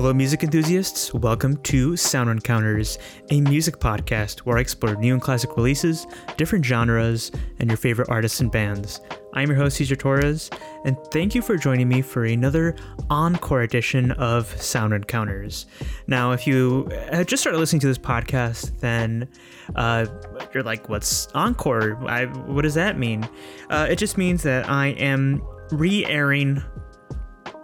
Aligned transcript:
Hello, 0.00 0.14
music 0.14 0.42
enthusiasts. 0.42 1.12
Welcome 1.12 1.58
to 1.58 1.94
Sound 1.94 2.30
Encounters, 2.30 2.98
a 3.30 3.42
music 3.42 3.80
podcast 3.80 4.38
where 4.38 4.56
I 4.56 4.62
explore 4.62 4.94
new 4.94 5.12
and 5.12 5.20
classic 5.20 5.54
releases, 5.58 6.06
different 6.38 6.64
genres, 6.64 7.30
and 7.58 7.68
your 7.68 7.76
favorite 7.76 8.08
artists 8.08 8.40
and 8.40 8.50
bands. 8.50 9.02
I'm 9.34 9.50
your 9.50 9.58
host, 9.58 9.76
Cesar 9.76 9.96
Torres, 9.96 10.48
and 10.86 10.96
thank 11.12 11.34
you 11.34 11.42
for 11.42 11.58
joining 11.58 11.86
me 11.86 12.00
for 12.00 12.24
another 12.24 12.76
encore 13.10 13.60
edition 13.60 14.12
of 14.12 14.46
Sound 14.58 14.94
Encounters. 14.94 15.66
Now, 16.06 16.32
if 16.32 16.46
you 16.46 16.88
just 17.26 17.42
started 17.42 17.58
listening 17.58 17.80
to 17.80 17.86
this 17.86 17.98
podcast, 17.98 18.80
then 18.80 19.28
uh, 19.76 20.06
you're 20.54 20.62
like, 20.62 20.88
what's 20.88 21.26
encore? 21.34 22.02
I, 22.08 22.24
what 22.24 22.62
does 22.62 22.72
that 22.72 22.98
mean? 22.98 23.28
Uh, 23.68 23.86
it 23.90 23.96
just 23.96 24.16
means 24.16 24.44
that 24.44 24.66
I 24.66 24.92
am 24.92 25.42
re 25.72 26.06
airing 26.06 26.62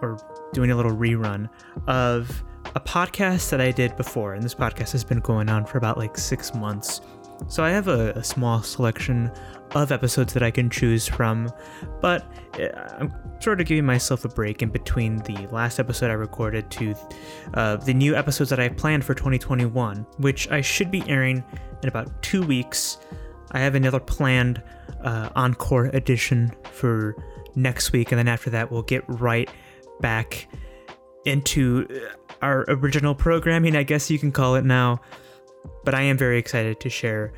or 0.03 0.19
doing 0.53 0.71
a 0.71 0.75
little 0.75 0.95
rerun 0.95 1.49
of 1.87 2.43
a 2.75 2.79
podcast 2.79 3.49
that 3.49 3.61
I 3.61 3.71
did 3.71 3.95
before. 3.95 4.33
And 4.33 4.43
this 4.43 4.55
podcast 4.55 4.91
has 4.91 5.03
been 5.03 5.19
going 5.19 5.49
on 5.49 5.65
for 5.65 5.77
about 5.77 5.97
like 5.97 6.17
six 6.17 6.53
months. 6.53 7.01
So 7.47 7.63
I 7.63 7.69
have 7.69 7.87
a, 7.87 8.11
a 8.11 8.23
small 8.23 8.61
selection 8.63 9.31
of 9.75 9.91
episodes 9.91 10.33
that 10.33 10.41
I 10.41 10.49
can 10.49 10.69
choose 10.69 11.07
from, 11.07 11.51
but 12.01 12.25
uh, 12.59 12.95
I'm 12.99 13.13
sort 13.39 13.61
of 13.61 13.67
giving 13.67 13.85
myself 13.85 14.25
a 14.25 14.29
break 14.29 14.61
in 14.61 14.69
between 14.69 15.17
the 15.19 15.47
last 15.51 15.79
episode 15.79 16.09
I 16.09 16.13
recorded 16.13 16.71
to 16.71 16.95
uh, 17.53 17.75
the 17.75 17.93
new 17.93 18.15
episodes 18.15 18.49
that 18.49 18.59
I 18.59 18.69
planned 18.69 19.05
for 19.05 19.13
2021, 19.13 20.05
which 20.17 20.49
I 20.49 20.61
should 20.61 20.89
be 20.89 21.07
airing 21.07 21.43
in 21.83 21.89
about 21.89 22.21
two 22.23 22.43
weeks. 22.43 22.97
I 23.51 23.59
have 23.59 23.75
another 23.75 23.99
planned 23.99 24.63
uh, 25.03 25.29
encore 25.35 25.85
edition 25.93 26.51
for 26.71 27.15
next 27.55 27.91
week, 27.91 28.11
and 28.11 28.19
then 28.19 28.27
after 28.27 28.49
that, 28.49 28.71
we'll 28.71 28.83
get 28.83 29.03
right 29.07 29.49
back 29.99 30.47
into 31.25 31.87
uh, 31.89 32.35
our 32.41 32.65
original 32.67 33.13
programming, 33.13 33.75
I 33.75 33.83
guess 33.83 34.09
you 34.09 34.19
can 34.19 34.31
call 34.31 34.55
it 34.55 34.65
now. 34.65 35.01
But 35.83 35.93
I 35.93 36.01
am 36.01 36.17
very 36.17 36.37
excited 36.37 36.79
to 36.79 36.89
share 36.89 37.33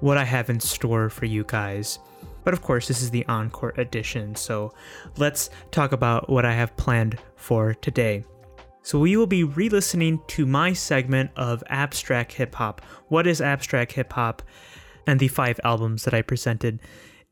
what 0.00 0.16
I 0.16 0.24
have 0.24 0.50
in 0.50 0.60
store 0.60 1.10
for 1.10 1.26
you 1.26 1.44
guys. 1.46 1.98
But 2.44 2.54
of 2.54 2.62
course, 2.62 2.88
this 2.88 3.02
is 3.02 3.10
the 3.10 3.24
Encore 3.26 3.72
edition, 3.78 4.34
so 4.34 4.72
let's 5.16 5.50
talk 5.70 5.92
about 5.92 6.28
what 6.28 6.44
I 6.44 6.52
have 6.52 6.76
planned 6.76 7.18
for 7.36 7.74
today. 7.74 8.24
So, 8.82 8.98
we 8.98 9.16
will 9.16 9.26
be 9.26 9.44
re 9.44 9.70
listening 9.70 10.20
to 10.26 10.44
my 10.44 10.74
segment 10.74 11.30
of 11.36 11.64
abstract 11.68 12.34
hip 12.34 12.54
hop. 12.54 12.82
What 13.08 13.26
is 13.26 13.40
abstract 13.40 13.92
hip 13.92 14.12
hop? 14.12 14.42
And 15.06 15.18
the 15.18 15.28
five 15.28 15.58
albums 15.64 16.04
that 16.04 16.12
I 16.12 16.20
presented 16.20 16.80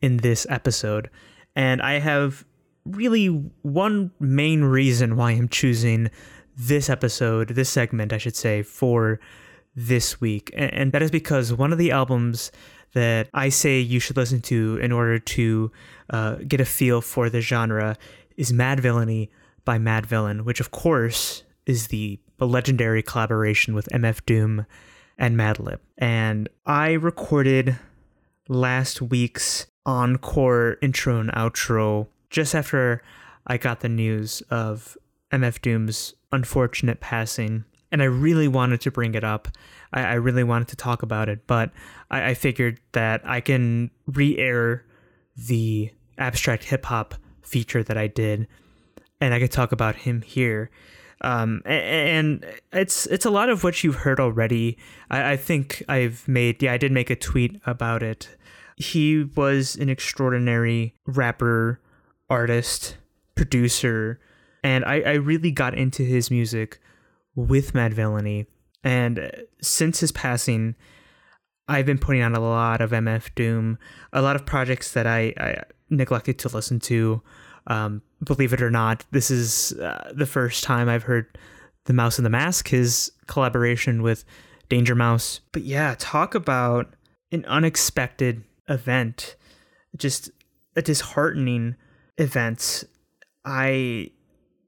in 0.00 0.16
this 0.18 0.46
episode. 0.48 1.10
And 1.54 1.82
I 1.82 1.98
have 1.98 2.46
really 2.84 3.26
one 3.62 4.10
main 4.20 4.64
reason 4.64 5.16
why 5.16 5.32
I'm 5.32 5.48
choosing 5.48 6.10
this 6.56 6.90
episode, 6.90 7.50
this 7.50 7.70
segment, 7.70 8.12
I 8.12 8.18
should 8.18 8.36
say, 8.36 8.62
for 8.62 9.20
this 9.74 10.20
week. 10.20 10.50
And 10.54 10.92
that 10.92 11.02
is 11.02 11.10
because 11.10 11.52
one 11.52 11.72
of 11.72 11.78
the 11.78 11.90
albums 11.90 12.52
that 12.94 13.28
I 13.32 13.48
say 13.48 13.80
you 13.80 14.00
should 14.00 14.16
listen 14.16 14.40
to 14.42 14.78
in 14.82 14.92
order 14.92 15.18
to 15.18 15.72
uh, 16.10 16.36
get 16.46 16.60
a 16.60 16.64
feel 16.64 17.00
for 17.00 17.30
the 17.30 17.40
genre 17.40 17.96
is 18.36 18.52
Madvillainy 18.52 19.28
by 19.64 19.78
Madvillain, 19.78 20.42
which 20.42 20.60
of 20.60 20.70
course 20.70 21.44
is 21.64 21.88
the 21.88 22.18
legendary 22.38 23.02
collaboration 23.02 23.74
with 23.74 23.88
MF 23.92 24.26
Doom 24.26 24.66
and 25.16 25.36
Madlib. 25.36 25.78
And 25.96 26.48
I 26.66 26.92
recorded 26.92 27.78
last 28.48 29.00
week's 29.00 29.66
encore 29.86 30.76
intro 30.82 31.20
and 31.20 31.30
outro 31.32 32.08
just 32.32 32.54
after 32.54 33.02
I 33.46 33.58
got 33.58 33.80
the 33.80 33.88
news 33.88 34.42
of 34.50 34.96
MF 35.30 35.60
Doom's 35.62 36.14
unfortunate 36.32 36.98
passing, 36.98 37.64
and 37.92 38.02
I 38.02 38.06
really 38.06 38.48
wanted 38.48 38.80
to 38.80 38.90
bring 38.90 39.14
it 39.14 39.22
up. 39.22 39.48
I, 39.92 40.02
I 40.02 40.14
really 40.14 40.42
wanted 40.42 40.68
to 40.68 40.76
talk 40.76 41.02
about 41.02 41.28
it, 41.28 41.46
but 41.46 41.70
I, 42.10 42.30
I 42.30 42.34
figured 42.34 42.80
that 42.92 43.20
I 43.24 43.40
can 43.40 43.90
re 44.06 44.36
air 44.38 44.84
the 45.36 45.92
abstract 46.18 46.64
hip 46.64 46.86
hop 46.86 47.14
feature 47.42 47.82
that 47.84 47.98
I 47.98 48.08
did, 48.08 48.48
and 49.20 49.32
I 49.34 49.38
could 49.38 49.52
talk 49.52 49.70
about 49.70 49.96
him 49.96 50.22
here. 50.22 50.70
Um, 51.20 51.62
and 51.64 52.44
it's 52.72 53.06
it's 53.06 53.26
a 53.26 53.30
lot 53.30 53.48
of 53.48 53.62
what 53.62 53.84
you've 53.84 53.96
heard 53.96 54.18
already. 54.18 54.78
I, 55.10 55.32
I 55.32 55.36
think 55.36 55.84
I've 55.88 56.26
made 56.26 56.62
yeah 56.62 56.72
I 56.72 56.78
did 56.78 56.90
make 56.92 57.10
a 57.10 57.16
tweet 57.16 57.60
about 57.66 58.02
it. 58.02 58.36
He 58.76 59.24
was 59.36 59.76
an 59.76 59.90
extraordinary 59.90 60.94
rapper 61.06 61.81
artist, 62.32 62.96
producer, 63.34 64.18
and 64.64 64.86
I, 64.86 65.02
I 65.02 65.12
really 65.12 65.50
got 65.50 65.74
into 65.74 66.02
his 66.02 66.30
music 66.30 66.80
with 67.34 67.74
Madvillainy. 67.74 68.46
And 68.82 69.30
since 69.60 70.00
his 70.00 70.12
passing, 70.12 70.74
I've 71.68 71.84
been 71.84 71.98
putting 71.98 72.22
on 72.22 72.34
a 72.34 72.40
lot 72.40 72.80
of 72.80 72.90
MF 72.90 73.34
Doom, 73.34 73.78
a 74.14 74.22
lot 74.22 74.34
of 74.34 74.46
projects 74.46 74.92
that 74.92 75.06
I, 75.06 75.34
I 75.36 75.62
neglected 75.90 76.38
to 76.40 76.48
listen 76.48 76.80
to. 76.80 77.20
Um, 77.66 78.00
believe 78.24 78.54
it 78.54 78.62
or 78.62 78.70
not, 78.70 79.04
this 79.10 79.30
is 79.30 79.72
uh, 79.74 80.10
the 80.16 80.26
first 80.26 80.64
time 80.64 80.88
I've 80.88 81.04
heard 81.04 81.38
The 81.84 81.92
Mouse 81.92 82.18
and 82.18 82.24
the 82.24 82.30
Mask, 82.30 82.68
his 82.68 83.12
collaboration 83.26 84.02
with 84.02 84.24
Danger 84.70 84.94
Mouse. 84.94 85.40
But 85.52 85.64
yeah, 85.64 85.96
talk 85.98 86.34
about 86.34 86.94
an 87.30 87.44
unexpected 87.44 88.42
event, 88.70 89.36
just 89.98 90.30
a 90.74 90.80
disheartening 90.80 91.76
events, 92.18 92.84
I 93.44 94.10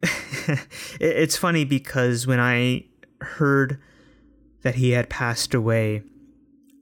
it's 1.01 1.37
funny 1.37 1.65
because 1.65 2.27
when 2.27 2.41
I 2.41 2.85
heard 3.21 3.81
that 4.63 4.77
he 4.77 4.91
had 4.91 5.09
passed 5.09 5.55
away, 5.55 6.03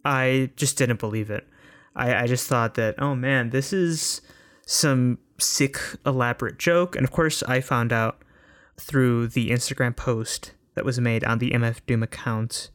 I 0.04 0.50
just 0.56 0.78
didn't 0.78 1.00
believe 1.00 1.30
it. 1.30 1.46
I, 1.94 2.22
I 2.22 2.26
just 2.26 2.48
thought 2.48 2.74
that, 2.74 2.94
oh 2.98 3.14
man, 3.14 3.50
this 3.50 3.72
is 3.72 4.22
some 4.66 5.18
sick, 5.38 5.78
elaborate 6.06 6.58
joke. 6.58 6.96
And 6.96 7.04
of 7.04 7.10
course, 7.10 7.42
I 7.44 7.60
found 7.60 7.92
out 7.92 8.22
through 8.78 9.28
the 9.28 9.50
Instagram 9.50 9.94
post 9.94 10.52
that 10.74 10.84
was 10.84 10.98
made 10.98 11.24
on 11.24 11.38
the 11.38 11.50
MF 11.50 11.80
Doom 11.86 12.02
account. 12.02 12.70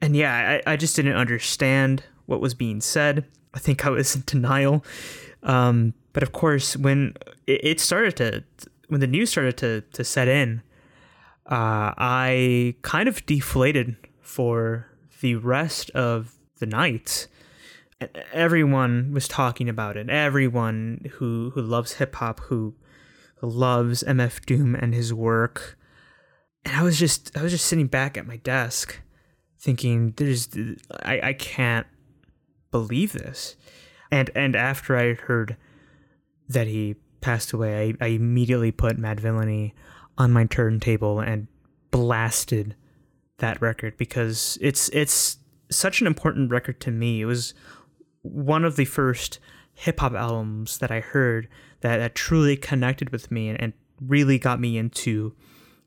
And 0.00 0.14
yeah, 0.14 0.60
I, 0.66 0.72
I 0.72 0.76
just 0.76 0.96
didn't 0.96 1.16
understand 1.16 2.04
what 2.26 2.40
was 2.40 2.54
being 2.54 2.80
said. 2.80 3.26
I 3.54 3.58
think 3.58 3.86
I 3.86 3.90
was 3.90 4.14
in 4.14 4.22
denial. 4.26 4.84
Um, 5.42 5.94
but 6.12 6.22
of 6.22 6.32
course, 6.32 6.76
when 6.76 7.14
it 7.46 7.80
started 7.80 8.16
to, 8.16 8.44
when 8.88 9.00
the 9.00 9.06
news 9.06 9.30
started 9.30 9.56
to 9.58 9.80
to 9.92 10.04
set 10.04 10.28
in, 10.28 10.62
uh, 11.46 11.92
I 11.96 12.74
kind 12.82 13.08
of 13.08 13.24
deflated 13.26 13.96
for 14.20 14.88
the 15.20 15.36
rest 15.36 15.90
of 15.90 16.34
the 16.58 16.66
night. 16.66 17.28
Everyone 18.32 19.12
was 19.12 19.28
talking 19.28 19.68
about 19.68 19.96
it. 19.96 20.10
Everyone 20.10 21.06
who 21.14 21.50
who 21.54 21.62
loves 21.62 21.94
hip 21.94 22.16
hop, 22.16 22.40
who, 22.40 22.74
loves 23.40 24.04
MF 24.04 24.44
Doom 24.46 24.74
and 24.74 24.94
his 24.94 25.12
work, 25.12 25.76
and 26.64 26.76
I 26.76 26.82
was 26.82 26.98
just 26.98 27.36
I 27.36 27.42
was 27.42 27.52
just 27.52 27.66
sitting 27.66 27.86
back 27.86 28.16
at 28.16 28.26
my 28.26 28.36
desk, 28.36 29.00
thinking, 29.58 30.12
"There's 30.16 30.48
I 31.02 31.20
I 31.22 31.32
can't 31.32 31.86
believe 32.70 33.12
this," 33.12 33.56
and 34.10 34.30
and 34.34 34.54
after 34.54 34.96
I 34.96 35.14
heard 35.14 35.56
that 36.48 36.66
he 36.66 36.96
passed 37.20 37.52
away, 37.52 37.96
I, 38.00 38.04
I 38.04 38.08
immediately 38.08 38.72
put 38.72 38.98
Madvillainy 38.98 39.72
on 40.18 40.32
my 40.32 40.44
turntable 40.44 41.20
and 41.20 41.46
blasted 41.90 42.74
that 43.38 43.60
record 43.60 43.96
because 43.96 44.58
it's 44.60 44.88
it's 44.90 45.38
such 45.70 46.00
an 46.00 46.06
important 46.06 46.50
record 46.50 46.80
to 46.80 46.90
me. 46.90 47.22
It 47.22 47.26
was 47.26 47.54
one 48.22 48.64
of 48.64 48.76
the 48.76 48.84
first 48.84 49.38
hip 49.74 50.00
hop 50.00 50.12
albums 50.12 50.78
that 50.78 50.90
I 50.90 51.00
heard 51.00 51.48
that, 51.80 51.98
that 51.98 52.14
truly 52.14 52.56
connected 52.56 53.10
with 53.10 53.30
me 53.30 53.48
and, 53.48 53.60
and 53.60 53.72
really 54.00 54.38
got 54.38 54.60
me 54.60 54.76
into 54.78 55.34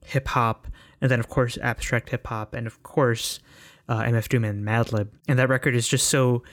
hip 0.03 0.27
hop, 0.29 0.68
and 1.01 1.09
then 1.09 1.19
of 1.19 1.29
course 1.29 1.57
abstract 1.62 2.09
hip 2.09 2.27
hop, 2.27 2.53
and 2.53 2.68
of 2.68 2.81
course 2.83 3.39
uh, 3.88 4.01
MF 4.01 4.27
Doom 4.27 4.44
and 4.44 4.65
Madlib. 4.65 5.09
And 5.27 5.38
that 5.39 5.50
record 5.50 5.75
is 5.75 5.88
just 5.88 6.07
so 6.07 6.44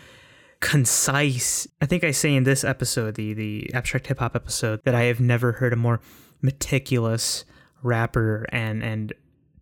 concise. 0.63 1.67
I 1.83 1.87
think 1.87 2.05
I 2.05 2.13
say 2.13 2.35
in 2.35 2.45
this 2.45 2.65
episode, 2.65 3.17
the 3.17 3.35
the 3.35 3.75
abstract 3.75 4.07
hip 4.07 4.21
hop 4.21 4.35
episode, 4.35 4.81
that 4.85 4.95
I 4.95 5.03
have 5.03 5.21
never 5.21 5.53
heard 5.53 5.75
a 5.75 5.77
more 5.77 6.01
meticulous 6.41 7.45
rapper, 7.83 8.47
and 8.51 8.83
and 8.83 9.13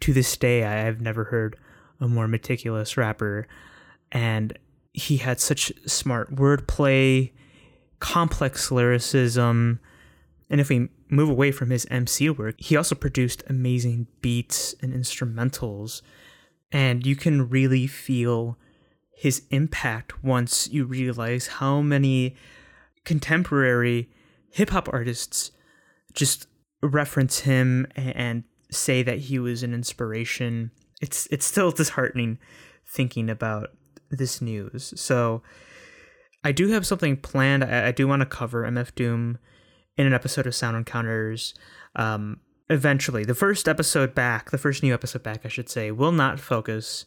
to 0.00 0.12
this 0.12 0.36
day, 0.36 0.62
I 0.64 0.74
have 0.74 1.00
never 1.00 1.24
heard 1.24 1.56
a 2.00 2.06
more 2.06 2.28
meticulous 2.28 2.96
rapper, 2.96 3.48
and 4.12 4.56
he 4.92 5.16
had 5.16 5.40
such 5.40 5.72
smart 5.86 6.36
wordplay, 6.36 7.32
complex 7.98 8.70
lyricism, 8.70 9.80
and 10.50 10.60
if 10.60 10.68
we 10.68 10.90
move 11.08 11.30
away 11.30 11.50
from 11.50 11.70
his 11.70 11.86
MC 11.90 12.28
work, 12.28 12.56
he 12.58 12.76
also 12.76 12.94
produced 12.94 13.42
amazing 13.48 14.06
beats 14.20 14.74
and 14.82 14.92
instrumentals, 14.92 16.02
and 16.70 17.06
you 17.06 17.16
can 17.16 17.48
really 17.48 17.86
feel 17.86 18.58
his 19.20 19.42
impact 19.50 20.24
once 20.24 20.66
you 20.72 20.86
realize 20.86 21.46
how 21.46 21.82
many 21.82 22.34
contemporary 23.04 24.08
hip 24.48 24.70
hop 24.70 24.88
artists 24.90 25.50
just 26.14 26.46
reference 26.82 27.40
him 27.40 27.86
and 27.94 28.44
say 28.70 29.02
that 29.02 29.18
he 29.18 29.38
was 29.38 29.62
an 29.62 29.74
inspiration, 29.74 30.70
it's 31.02 31.28
it's 31.30 31.44
still 31.44 31.70
disheartening 31.70 32.38
thinking 32.86 33.28
about 33.28 33.68
this 34.10 34.40
news. 34.40 34.94
So 34.98 35.42
I 36.42 36.52
do 36.52 36.68
have 36.68 36.86
something 36.86 37.18
planned. 37.18 37.62
I, 37.62 37.88
I 37.88 37.92
do 37.92 38.08
want 38.08 38.20
to 38.20 38.26
cover 38.26 38.62
MF 38.62 38.94
Doom 38.94 39.36
in 39.98 40.06
an 40.06 40.14
episode 40.14 40.46
of 40.46 40.54
Sound 40.54 40.78
Encounters. 40.78 41.52
Um, 41.94 42.40
eventually, 42.70 43.26
the 43.26 43.34
first 43.34 43.68
episode 43.68 44.14
back, 44.14 44.50
the 44.50 44.56
first 44.56 44.82
new 44.82 44.94
episode 44.94 45.22
back, 45.22 45.44
I 45.44 45.48
should 45.48 45.68
say, 45.68 45.90
will 45.90 46.10
not 46.10 46.40
focus 46.40 47.04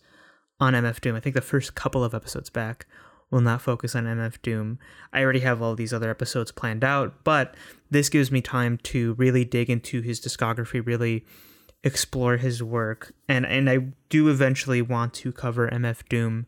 on 0.60 0.74
MF 0.74 1.02
Doom. 1.02 1.16
I 1.16 1.20
think 1.20 1.36
the 1.36 1.42
first 1.42 1.76
couple 1.76 2.04
of 2.04 2.14
episodes 2.14 2.50
back 2.50 2.86
will 3.30 3.42
not 3.42 3.62
focus 3.62 3.96
on 3.96 4.06
MF 4.06 4.42
Doom. 4.42 4.80
I 5.12 5.24
already 5.24 5.40
have 5.40 5.62
all 5.62 5.76
these 5.76 5.94
other 5.94 6.10
episodes 6.10 6.52
planned 6.52 6.84
out, 6.84 7.24
but 7.24 7.56
this 7.90 8.10
gives 8.10 8.32
me 8.32 8.42
time 8.42 8.78
to 8.84 9.14
really 9.14 9.44
dig 9.44 9.70
into 9.70 10.02
his 10.02 10.22
discography, 10.22 10.86
really 10.86 11.26
explore 11.84 12.38
his 12.38 12.64
work, 12.64 13.14
and 13.28 13.46
and 13.46 13.70
I 13.70 13.80
do 14.10 14.30
eventually 14.30 14.82
want 14.82 15.14
to 15.16 15.32
cover 15.32 15.68
MF 15.70 16.08
Doom. 16.08 16.46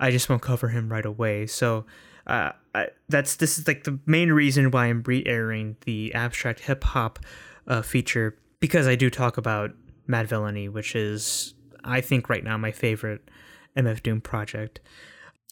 I 0.00 0.10
just 0.10 0.28
won't 0.28 0.42
cover 0.42 0.68
him 0.68 0.90
right 0.90 1.06
away. 1.06 1.46
So 1.46 1.84
uh, 2.26 2.52
I, 2.74 2.88
that's 3.08 3.36
this 3.36 3.58
is 3.58 3.68
like 3.68 3.84
the 3.84 3.98
main 4.06 4.32
reason 4.32 4.70
why 4.70 4.86
I'm 4.86 5.02
re-airing 5.02 5.76
the 5.84 6.12
abstract 6.14 6.60
hip 6.60 6.82
hop 6.82 7.18
uh, 7.66 7.82
feature 7.82 8.36
because 8.58 8.86
I 8.86 8.96
do 8.96 9.10
talk 9.10 9.36
about 9.36 9.72
Madvillainy, 10.08 10.70
which 10.70 10.96
is 10.96 11.54
I 11.84 12.00
think 12.00 12.28
right 12.28 12.44
now 12.44 12.56
my 12.56 12.72
favorite 12.72 13.28
MF 13.76 14.02
Doom 14.02 14.20
project. 14.20 14.80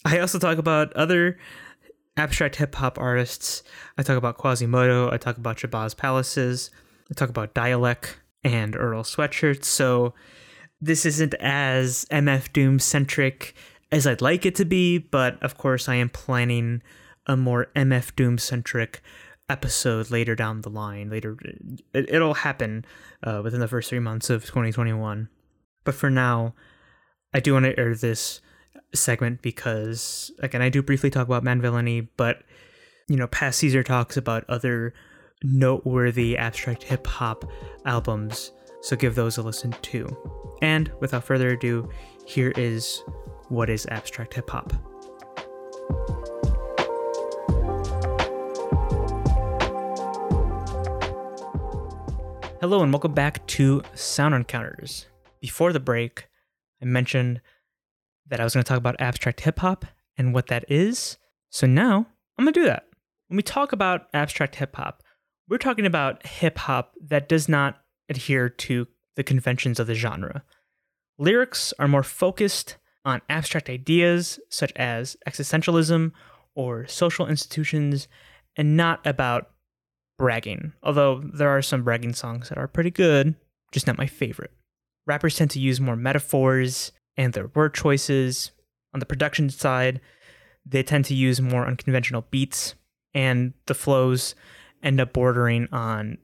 I 0.05 0.19
also 0.19 0.39
talk 0.39 0.57
about 0.57 0.93
other 0.93 1.37
abstract 2.17 2.57
hip 2.57 2.75
hop 2.75 2.99
artists. 2.99 3.63
I 3.97 4.03
talk 4.03 4.17
about 4.17 4.37
Quasimoto. 4.37 5.11
I 5.11 5.17
talk 5.17 5.37
about 5.37 5.57
Shabazz 5.57 5.95
Palaces. 5.95 6.71
I 7.09 7.13
talk 7.13 7.29
about 7.29 7.53
Dälek 7.53 8.15
and 8.43 8.75
Earl 8.75 9.03
Sweatshirts. 9.03 9.65
So 9.65 10.13
this 10.79 11.05
isn't 11.05 11.35
as 11.35 12.05
MF 12.11 12.51
Doom 12.53 12.79
centric 12.79 13.53
as 13.91 14.07
I'd 14.07 14.21
like 14.21 14.45
it 14.45 14.55
to 14.55 14.65
be, 14.65 14.97
but 14.97 15.41
of 15.43 15.57
course, 15.57 15.89
I 15.89 15.95
am 15.95 16.09
planning 16.09 16.81
a 17.27 17.35
more 17.35 17.67
MF 17.75 18.15
Doom 18.15 18.37
centric 18.37 19.01
episode 19.49 20.09
later 20.09 20.33
down 20.33 20.61
the 20.61 20.69
line. 20.69 21.09
Later, 21.09 21.37
it, 21.93 22.19
will 22.19 22.33
happen 22.33 22.85
uh, 23.23 23.41
within 23.43 23.59
the 23.59 23.67
first 23.67 23.89
three 23.89 23.99
months 23.99 24.29
of 24.29 24.45
2021. 24.45 25.27
But 25.83 25.95
for 25.95 26.09
now, 26.09 26.53
I 27.33 27.39
do 27.39 27.53
want 27.53 27.65
to 27.65 27.77
air 27.79 27.95
this 27.95 28.41
segment 28.93 29.41
because, 29.41 30.31
again, 30.39 30.61
I 30.61 30.69
do 30.69 30.83
briefly 30.83 31.09
talk 31.09 31.25
about 31.25 31.43
Madvillainy, 31.43 32.07
but 32.17 32.43
you 33.07 33.15
know, 33.15 33.27
past 33.27 33.59
Cesar 33.59 33.83
talks 33.83 34.15
about 34.15 34.45
other 34.47 34.93
noteworthy 35.43 36.37
abstract 36.37 36.83
hip 36.83 37.07
hop 37.07 37.45
albums, 37.85 38.51
so 38.81 38.95
give 38.95 39.15
those 39.15 39.37
a 39.37 39.41
listen 39.41 39.71
too. 39.81 40.07
And 40.61 40.91
without 40.99 41.23
further 41.23 41.49
ado, 41.49 41.89
here 42.25 42.53
is 42.55 43.03
what 43.49 43.69
is 43.69 43.87
abstract 43.87 44.35
hip 44.35 44.49
hop. 44.49 44.71
Hello, 52.61 52.83
and 52.83 52.93
welcome 52.93 53.13
back 53.13 53.45
to 53.47 53.81
Sound 53.95 54.35
Encounters. 54.35 55.07
Before 55.41 55.73
the 55.73 55.79
break, 55.79 56.27
I 56.81 56.85
mentioned 56.85 57.41
that 58.27 58.39
I 58.39 58.43
was 58.43 58.53
going 58.53 58.63
to 58.63 58.67
talk 58.67 58.77
about 58.77 59.01
abstract 59.01 59.41
hip 59.41 59.59
hop 59.59 59.85
and 60.17 60.33
what 60.33 60.47
that 60.47 60.65
is. 60.69 61.17
So 61.49 61.67
now 61.67 62.07
I'm 62.37 62.45
going 62.45 62.53
to 62.53 62.59
do 62.59 62.65
that. 62.67 62.87
When 63.27 63.37
we 63.37 63.43
talk 63.43 63.71
about 63.73 64.07
abstract 64.13 64.55
hip 64.55 64.75
hop, 64.75 65.03
we're 65.49 65.57
talking 65.57 65.85
about 65.85 66.25
hip 66.25 66.59
hop 66.59 66.93
that 67.01 67.27
does 67.27 67.49
not 67.49 67.81
adhere 68.07 68.49
to 68.49 68.87
the 69.15 69.23
conventions 69.23 69.79
of 69.79 69.87
the 69.87 69.95
genre. 69.95 70.43
Lyrics 71.17 71.73
are 71.79 71.87
more 71.87 72.03
focused 72.03 72.77
on 73.03 73.21
abstract 73.29 73.69
ideas 73.69 74.39
such 74.49 74.71
as 74.75 75.17
existentialism 75.27 76.11
or 76.55 76.85
social 76.87 77.27
institutions 77.27 78.07
and 78.55 78.77
not 78.77 79.05
about 79.05 79.51
bragging, 80.17 80.73
although 80.83 81.21
there 81.33 81.49
are 81.49 81.61
some 81.61 81.83
bragging 81.83 82.13
songs 82.13 82.49
that 82.49 82.57
are 82.57 82.67
pretty 82.67 82.91
good, 82.91 83.35
just 83.71 83.87
not 83.87 83.97
my 83.97 84.07
favorite. 84.07 84.51
Rappers 85.05 85.35
tend 85.35 85.51
to 85.51 85.59
use 85.59 85.81
more 85.81 85.95
metaphors 85.95 86.91
and 87.17 87.33
their 87.33 87.47
word 87.47 87.73
choices. 87.73 88.51
On 88.93 88.99
the 88.99 89.05
production 89.05 89.49
side, 89.49 90.01
they 90.65 90.83
tend 90.83 91.05
to 91.05 91.15
use 91.15 91.41
more 91.41 91.65
unconventional 91.65 92.25
beats, 92.29 92.75
and 93.13 93.53
the 93.65 93.73
flows 93.73 94.35
end 94.83 94.99
up 94.99 95.13
bordering 95.13 95.67
on 95.71 96.17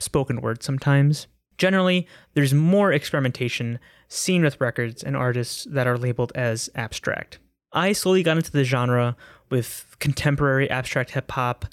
spoken 0.00 0.40
word 0.40 0.62
sometimes. 0.62 1.26
Generally, 1.58 2.06
there's 2.34 2.54
more 2.54 2.92
experimentation 2.92 3.78
seen 4.08 4.42
with 4.42 4.60
records 4.60 5.02
and 5.02 5.16
artists 5.16 5.66
that 5.70 5.86
are 5.86 5.98
labeled 5.98 6.32
as 6.34 6.70
abstract. 6.74 7.38
I 7.72 7.92
slowly 7.92 8.22
got 8.22 8.36
into 8.36 8.52
the 8.52 8.64
genre 8.64 9.16
with 9.50 9.96
contemporary 9.98 10.68
abstract 10.68 11.10
hip 11.10 11.30
hop. 11.30 11.66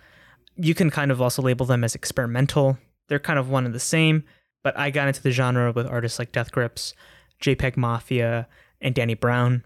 You 0.56 0.74
can 0.74 0.90
kind 0.90 1.12
of 1.12 1.22
also 1.22 1.42
label 1.42 1.66
them 1.66 1.84
as 1.84 1.96
experimental. 1.96 2.78
They're 3.08 3.20
kind 3.20 3.40
of 3.40 3.50
one 3.50 3.66
and 3.66 3.74
the 3.74 3.80
same, 3.80 4.24
but 4.64 4.78
I 4.78 4.90
got 4.90 5.08
into 5.08 5.22
the 5.22 5.32
genre 5.32 5.72
with 5.72 5.88
artists 5.88 6.20
like 6.20 6.32
Death 6.32 6.52
Grips, 6.52 6.94
JPEG 7.42 7.78
Mafia, 7.78 8.48
and 8.82 8.96
Danny 8.96 9.14
Brown. 9.14 9.64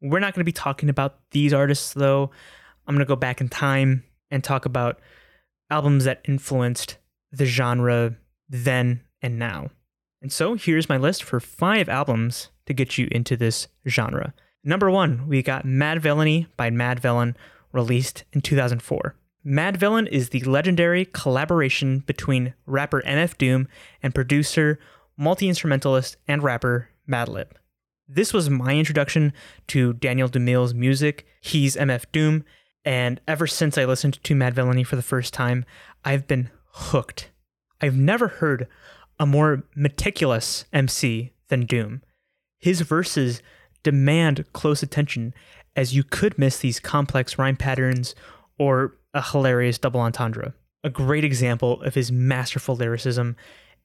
We're 0.00 0.20
not 0.20 0.34
going 0.34 0.40
to 0.40 0.44
be 0.44 0.52
talking 0.52 0.88
about 0.88 1.18
these 1.30 1.52
artists 1.52 1.94
though. 1.94 2.30
I'm 2.86 2.94
going 2.94 3.04
to 3.04 3.08
go 3.08 3.16
back 3.16 3.40
in 3.40 3.48
time 3.48 4.04
and 4.30 4.44
talk 4.44 4.66
about 4.66 5.00
albums 5.70 6.04
that 6.04 6.20
influenced 6.26 6.98
the 7.32 7.46
genre 7.46 8.16
then 8.48 9.00
and 9.22 9.38
now. 9.38 9.70
And 10.20 10.32
so 10.32 10.54
here's 10.54 10.88
my 10.88 10.96
list 10.96 11.22
for 11.22 11.40
five 11.40 11.88
albums 11.88 12.48
to 12.66 12.74
get 12.74 12.98
you 12.98 13.08
into 13.10 13.36
this 13.36 13.68
genre. 13.88 14.34
Number 14.62 14.90
one, 14.90 15.28
we 15.28 15.42
got 15.42 15.66
Madvillainy 15.66 16.46
by 16.56 16.70
Madvillain, 16.70 17.34
released 17.72 18.24
in 18.32 18.40
2004. 18.40 19.14
Madvillain 19.46 20.08
is 20.08 20.30
the 20.30 20.40
legendary 20.44 21.04
collaboration 21.04 21.98
between 22.00 22.54
rapper 22.64 23.02
MF 23.02 23.36
Doom 23.36 23.68
and 24.02 24.14
producer, 24.14 24.78
multi 25.18 25.48
instrumentalist, 25.48 26.16
and 26.26 26.42
rapper 26.42 26.88
Madlib. 27.06 27.48
This 28.08 28.32
was 28.32 28.48
my 28.48 28.74
introduction 28.74 29.34
to 29.68 29.92
Daniel 29.94 30.28
Dumile's 30.28 30.72
music. 30.72 31.26
He's 31.42 31.76
MF 31.76 32.06
Doom, 32.10 32.44
and 32.86 33.20
ever 33.28 33.46
since 33.46 33.76
I 33.76 33.84
listened 33.84 34.22
to 34.24 34.34
Madvillainy 34.34 34.86
for 34.86 34.96
the 34.96 35.02
first 35.02 35.34
time, 35.34 35.66
I've 36.04 36.26
been 36.26 36.50
hooked. 36.70 37.30
I've 37.82 37.96
never 37.96 38.28
heard 38.28 38.66
a 39.20 39.26
more 39.26 39.64
meticulous 39.76 40.64
MC 40.72 41.32
than 41.48 41.66
Doom. 41.66 42.02
His 42.58 42.80
verses 42.80 43.42
demand 43.82 44.46
close 44.54 44.82
attention, 44.82 45.34
as 45.76 45.94
you 45.94 46.02
could 46.02 46.38
miss 46.38 46.58
these 46.58 46.80
complex 46.80 47.38
rhyme 47.38 47.56
patterns 47.56 48.14
or 48.58 48.96
a 49.14 49.22
hilarious 49.22 49.78
double 49.78 50.00
entendre. 50.00 50.54
A 50.82 50.90
great 50.90 51.24
example 51.24 51.80
of 51.82 51.94
his 51.94 52.12
masterful 52.12 52.76
lyricism 52.76 53.36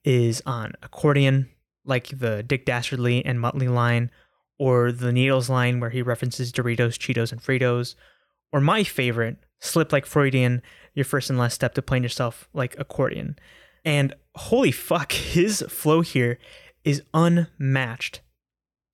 is 0.04 0.42
on 0.44 0.74
accordion, 0.82 1.48
like 1.84 2.08
the 2.08 2.42
Dick 2.42 2.66
Dastardly 2.66 3.24
and 3.24 3.38
Muttley 3.38 3.72
line, 3.72 4.10
or 4.58 4.92
the 4.92 5.12
Needles 5.12 5.48
line 5.48 5.80
where 5.80 5.90
he 5.90 6.02
references 6.02 6.52
Doritos, 6.52 6.98
Cheetos, 6.98 7.32
and 7.32 7.40
Fritos, 7.40 7.94
or 8.52 8.60
my 8.60 8.84
favorite, 8.84 9.38
slip 9.60 9.92
like 9.92 10.04
Freudian, 10.04 10.60
your 10.94 11.04
first 11.04 11.30
and 11.30 11.38
last 11.38 11.54
step 11.54 11.74
to 11.74 11.82
playing 11.82 12.02
yourself 12.02 12.48
like 12.52 12.78
accordion. 12.78 13.38
And 13.84 14.14
holy 14.34 14.72
fuck, 14.72 15.12
his 15.12 15.62
flow 15.68 16.02
here 16.02 16.38
is 16.84 17.02
unmatched. 17.14 18.20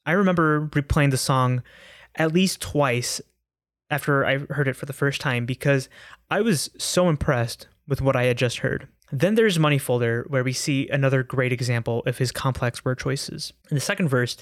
I 0.05 0.13
remember 0.13 0.69
replaying 0.69 1.11
the 1.11 1.17
song 1.17 1.63
at 2.15 2.33
least 2.33 2.61
twice 2.61 3.21
after 3.91 4.25
I 4.25 4.39
heard 4.39 4.69
it 4.69 4.77
for 4.77 4.87
the 4.87 4.93
first 4.93 5.21
time 5.21 5.47
because 5.47 5.89
I 6.31 6.41
was 6.41 6.71
so 6.79 7.09
impressed 7.09 7.69
with 7.87 8.01
what 8.01 8.17
I 8.17 8.25
had 8.25 8.39
just 8.39 8.59
heard. 8.59 8.89
Then 9.13 9.37
there's 9.37 9.59
Money 9.59 9.79
Folder, 9.79 10.27
where 10.29 10.43
we 10.43 10.53
see 10.53 10.89
another 10.89 11.23
great 11.23 11.53
example 11.53 12.03
of 12.07 12.19
his 12.19 12.33
complex 12.33 12.85
word 12.85 12.99
choices. 12.99 13.53
In 13.71 13.77
the 13.77 13.81
second 13.81 14.09
verse, 14.09 14.37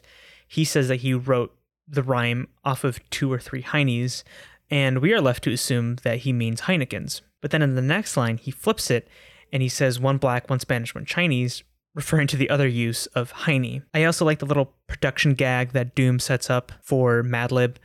he 0.48 0.64
says 0.64 0.88
that 0.88 0.96
he 1.00 1.12
wrote 1.12 1.54
the 1.86 2.02
rhyme 2.02 2.48
off 2.64 2.84
of 2.84 2.98
two 3.10 3.30
or 3.30 3.38
three 3.38 3.62
Heinies, 3.62 4.22
and 4.70 5.00
we 5.00 5.12
are 5.12 5.20
left 5.20 5.44
to 5.44 5.52
assume 5.52 5.96
that 5.96 6.18
he 6.18 6.32
means 6.32 6.62
Heinekens. 6.62 7.20
But 7.42 7.50
then 7.50 7.60
in 7.60 7.74
the 7.74 7.82
next 7.82 8.16
line, 8.16 8.38
he 8.38 8.50
flips 8.50 8.90
it 8.90 9.06
and 9.52 9.62
he 9.62 9.68
says 9.68 10.00
one 10.00 10.16
black, 10.16 10.48
one 10.48 10.60
Spanish, 10.60 10.94
one 10.94 11.04
Chinese, 11.04 11.62
referring 11.94 12.26
to 12.26 12.36
the 12.36 12.50
other 12.50 12.66
use 12.66 13.06
of 13.08 13.30
Heine. 13.30 13.84
I 13.92 14.04
also 14.04 14.24
like 14.24 14.38
the 14.38 14.46
little 14.46 14.72
production 14.86 15.34
gag 15.34 15.72
that 15.72 15.94
Doom 15.94 16.18
sets 16.18 16.50
up 16.50 16.72
for 16.82 17.22
Madlib, 17.22 17.76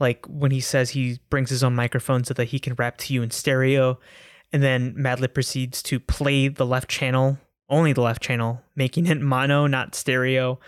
like 0.00 0.24
when 0.26 0.50
he 0.50 0.60
says 0.60 0.90
he 0.90 1.18
brings 1.30 1.50
his 1.50 1.62
own 1.62 1.74
microphone 1.74 2.24
so 2.24 2.34
that 2.34 2.46
he 2.46 2.58
can 2.58 2.74
rap 2.74 2.96
to 2.98 3.14
you 3.14 3.22
in 3.22 3.30
stereo, 3.30 3.98
and 4.52 4.62
then 4.62 4.94
Madlib 4.94 5.34
proceeds 5.34 5.82
to 5.84 5.98
play 5.98 6.48
the 6.48 6.66
left 6.66 6.88
channel, 6.88 7.38
only 7.68 7.92
the 7.92 8.02
left 8.02 8.22
channel, 8.22 8.62
making 8.76 9.06
it 9.06 9.20
mono, 9.20 9.66
not 9.66 9.94
stereo, 9.94 10.58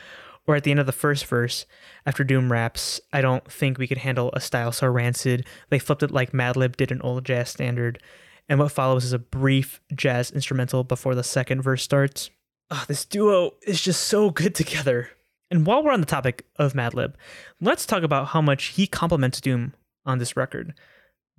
or 0.46 0.54
at 0.54 0.64
the 0.64 0.70
end 0.70 0.80
of 0.80 0.86
the 0.86 0.92
first 0.92 1.26
verse, 1.26 1.66
after 2.04 2.22
Doom 2.22 2.52
raps, 2.52 3.00
I 3.12 3.20
don't 3.20 3.50
think 3.50 3.78
we 3.78 3.88
could 3.88 3.98
handle 3.98 4.30
a 4.32 4.40
style 4.40 4.72
so 4.72 4.86
rancid. 4.86 5.46
They 5.70 5.78
flipped 5.78 6.04
it 6.04 6.12
like 6.12 6.32
Madlib 6.32 6.76
did 6.76 6.92
an 6.92 7.02
old 7.02 7.24
jazz 7.24 7.50
standard. 7.50 8.00
And 8.48 8.60
what 8.60 8.70
follows 8.70 9.04
is 9.04 9.12
a 9.12 9.18
brief 9.18 9.80
jazz 9.94 10.30
instrumental 10.30 10.84
before 10.84 11.16
the 11.16 11.24
second 11.24 11.62
verse 11.62 11.82
starts. 11.82 12.30
oh, 12.70 12.84
this 12.86 13.04
duo 13.04 13.54
is 13.66 13.80
just 13.80 14.04
so 14.04 14.30
good 14.30 14.54
together. 14.54 15.10
And 15.50 15.66
while 15.66 15.82
we're 15.82 15.92
on 15.92 16.00
the 16.00 16.06
topic 16.06 16.44
of 16.56 16.72
Madlib, 16.72 17.14
let's 17.60 17.86
talk 17.86 18.02
about 18.02 18.28
how 18.28 18.40
much 18.40 18.66
he 18.66 18.86
complements 18.86 19.40
Doom 19.40 19.74
on 20.04 20.18
this 20.18 20.36
record. 20.36 20.74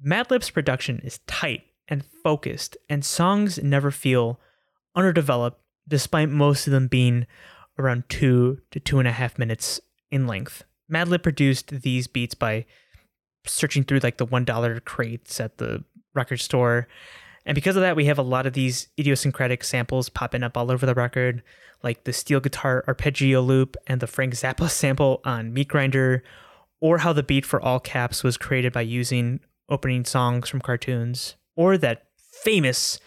Madlib's 0.05 0.49
production 0.49 0.99
is 1.03 1.19
tight 1.27 1.63
and 1.87 2.05
focused, 2.23 2.77
and 2.89 3.03
songs 3.03 3.61
never 3.61 3.91
feel 3.91 4.39
underdeveloped, 4.95 5.59
despite 5.87 6.29
most 6.29 6.67
of 6.67 6.73
them 6.73 6.87
being 6.87 7.25
around 7.79 8.03
two 8.09 8.59
to 8.71 8.79
two 8.79 8.99
and 8.99 9.07
a 9.07 9.11
half 9.11 9.37
minutes 9.37 9.79
in 10.11 10.27
length. 10.27 10.63
Madlib 10.91 11.23
produced 11.23 11.69
these 11.81 12.07
beats 12.07 12.33
by 12.33 12.65
searching 13.45 13.83
through 13.83 13.99
like 13.99 14.17
the 14.17 14.25
one 14.25 14.45
dollar 14.45 14.79
crates 14.79 15.39
at 15.39 15.57
the 15.57 15.83
record 16.13 16.39
store. 16.39 16.87
And 17.47 17.55
because 17.55 17.77
of 17.77 17.81
that, 17.81 17.95
we 17.95 18.05
have 18.05 18.17
a 18.17 18.23
lot 18.23 18.45
of 18.45 18.51
these 18.51 18.89
idiosyncratic 18.99 19.63
samples 19.63 20.09
popping 20.09 20.43
up 20.43 20.57
all 20.57 20.69
over 20.69 20.85
the 20.85 20.93
record, 20.93 21.41
like 21.81 22.03
the 22.03 22.11
steel 22.11 22.41
guitar 22.41 22.83
arpeggio 22.89 23.41
loop 23.41 23.77
and 23.87 24.01
the 24.01 24.05
Frank 24.05 24.33
Zappa 24.33 24.69
sample 24.69 25.21
on 25.23 25.53
Meat 25.53 25.69
Grinder, 25.69 26.23
or 26.81 26.99
how 26.99 27.13
the 27.13 27.23
beat 27.23 27.45
for 27.45 27.61
all 27.61 27.79
caps 27.79 28.21
was 28.21 28.37
created 28.37 28.73
by 28.73 28.81
using 28.81 29.39
opening 29.69 30.03
songs 30.03 30.49
from 30.49 30.59
cartoons, 30.59 31.35
or 31.55 31.77
that 31.77 32.07
famous 32.17 32.99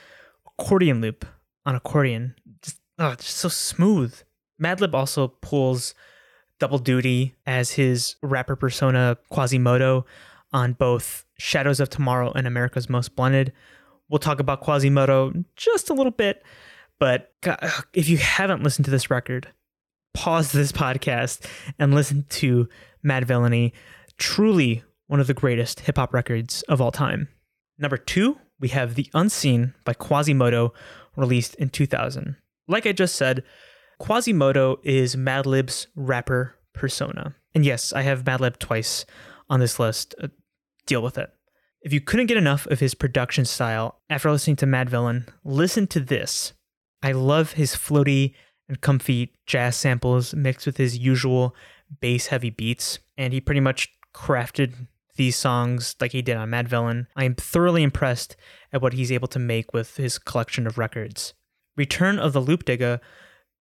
accordion 0.46 1.02
loop 1.02 1.26
on 1.66 1.74
accordion. 1.74 2.34
Just, 2.62 2.78
oh, 2.98 3.14
just 3.16 3.36
so 3.36 3.50
smooth. 3.50 4.18
Madlib 4.60 4.94
also 4.94 5.28
pulls 5.28 5.94
double 6.58 6.78
duty 6.78 7.34
as 7.46 7.72
his 7.72 8.16
rapper 8.22 8.56
persona 8.56 9.18
Quasimoto 9.30 10.04
on 10.50 10.72
both 10.72 11.26
Shadows 11.38 11.78
of 11.78 11.90
Tomorrow 11.90 12.32
and 12.32 12.46
America's 12.46 12.88
Most 12.88 13.14
Blunted. 13.14 13.52
We'll 14.10 14.18
talk 14.18 14.40
about 14.40 14.62
Quasimoto 14.62 15.44
just 15.56 15.88
a 15.88 15.94
little 15.94 16.10
bit, 16.10 16.42
but 16.98 17.32
if 17.94 18.08
you 18.08 18.18
haven't 18.18 18.62
listened 18.62 18.84
to 18.86 18.90
this 18.90 19.10
record, 19.10 19.48
pause 20.14 20.52
this 20.52 20.72
podcast 20.72 21.46
and 21.78 21.94
listen 21.94 22.26
to 22.30 22.68
Madvillainy. 23.04 23.72
Truly 24.18 24.82
one 25.06 25.20
of 25.20 25.26
the 25.26 25.34
greatest 25.34 25.80
hip 25.80 25.96
hop 25.96 26.12
records 26.12 26.62
of 26.62 26.80
all 26.80 26.92
time. 26.92 27.28
Number 27.78 27.96
two, 27.96 28.36
we 28.58 28.68
have 28.68 28.96
The 28.96 29.08
Unseen 29.14 29.74
by 29.84 29.94
Quasimoto, 29.94 30.72
released 31.16 31.54
in 31.56 31.70
2000. 31.70 32.36
Like 32.68 32.86
I 32.86 32.92
just 32.92 33.16
said, 33.16 33.42
Quasimoto 34.00 34.78
is 34.82 35.16
Madlib's 35.16 35.86
rapper 35.94 36.54
persona. 36.72 37.34
And 37.54 37.64
yes, 37.64 37.92
I 37.92 38.02
have 38.02 38.24
Madlib 38.24 38.58
twice 38.58 39.04
on 39.48 39.60
this 39.60 39.78
list. 39.78 40.14
Uh, 40.22 40.28
deal 40.86 41.02
with 41.02 41.18
it. 41.18 41.30
If 41.82 41.94
you 41.94 42.00
couldn't 42.00 42.26
get 42.26 42.36
enough 42.36 42.66
of 42.66 42.80
his 42.80 42.94
production 42.94 43.46
style 43.46 44.00
after 44.10 44.30
listening 44.30 44.56
to 44.56 44.66
Madvillain, 44.66 45.26
listen 45.44 45.86
to 45.88 46.00
this. 46.00 46.52
I 47.02 47.12
love 47.12 47.52
his 47.52 47.74
floaty 47.74 48.34
and 48.68 48.80
comfy 48.80 49.34
jazz 49.46 49.76
samples 49.76 50.34
mixed 50.34 50.66
with 50.66 50.76
his 50.76 50.98
usual 50.98 51.54
bass 52.00 52.26
heavy 52.26 52.50
beats, 52.50 52.98
and 53.16 53.32
he 53.32 53.40
pretty 53.40 53.60
much 53.60 53.88
crafted 54.14 54.88
these 55.16 55.36
songs 55.36 55.96
like 56.00 56.12
he 56.12 56.22
did 56.22 56.36
on 56.36 56.50
Madvillain. 56.50 57.06
I 57.16 57.24
am 57.24 57.34
thoroughly 57.34 57.82
impressed 57.82 58.36
at 58.72 58.82
what 58.82 58.92
he's 58.92 59.10
able 59.10 59.28
to 59.28 59.38
make 59.38 59.72
with 59.72 59.96
his 59.96 60.18
collection 60.18 60.66
of 60.66 60.78
records. 60.78 61.34
Return 61.76 62.18
of 62.18 62.32
the 62.32 62.40
Loop 62.40 62.64
Digger 62.64 63.00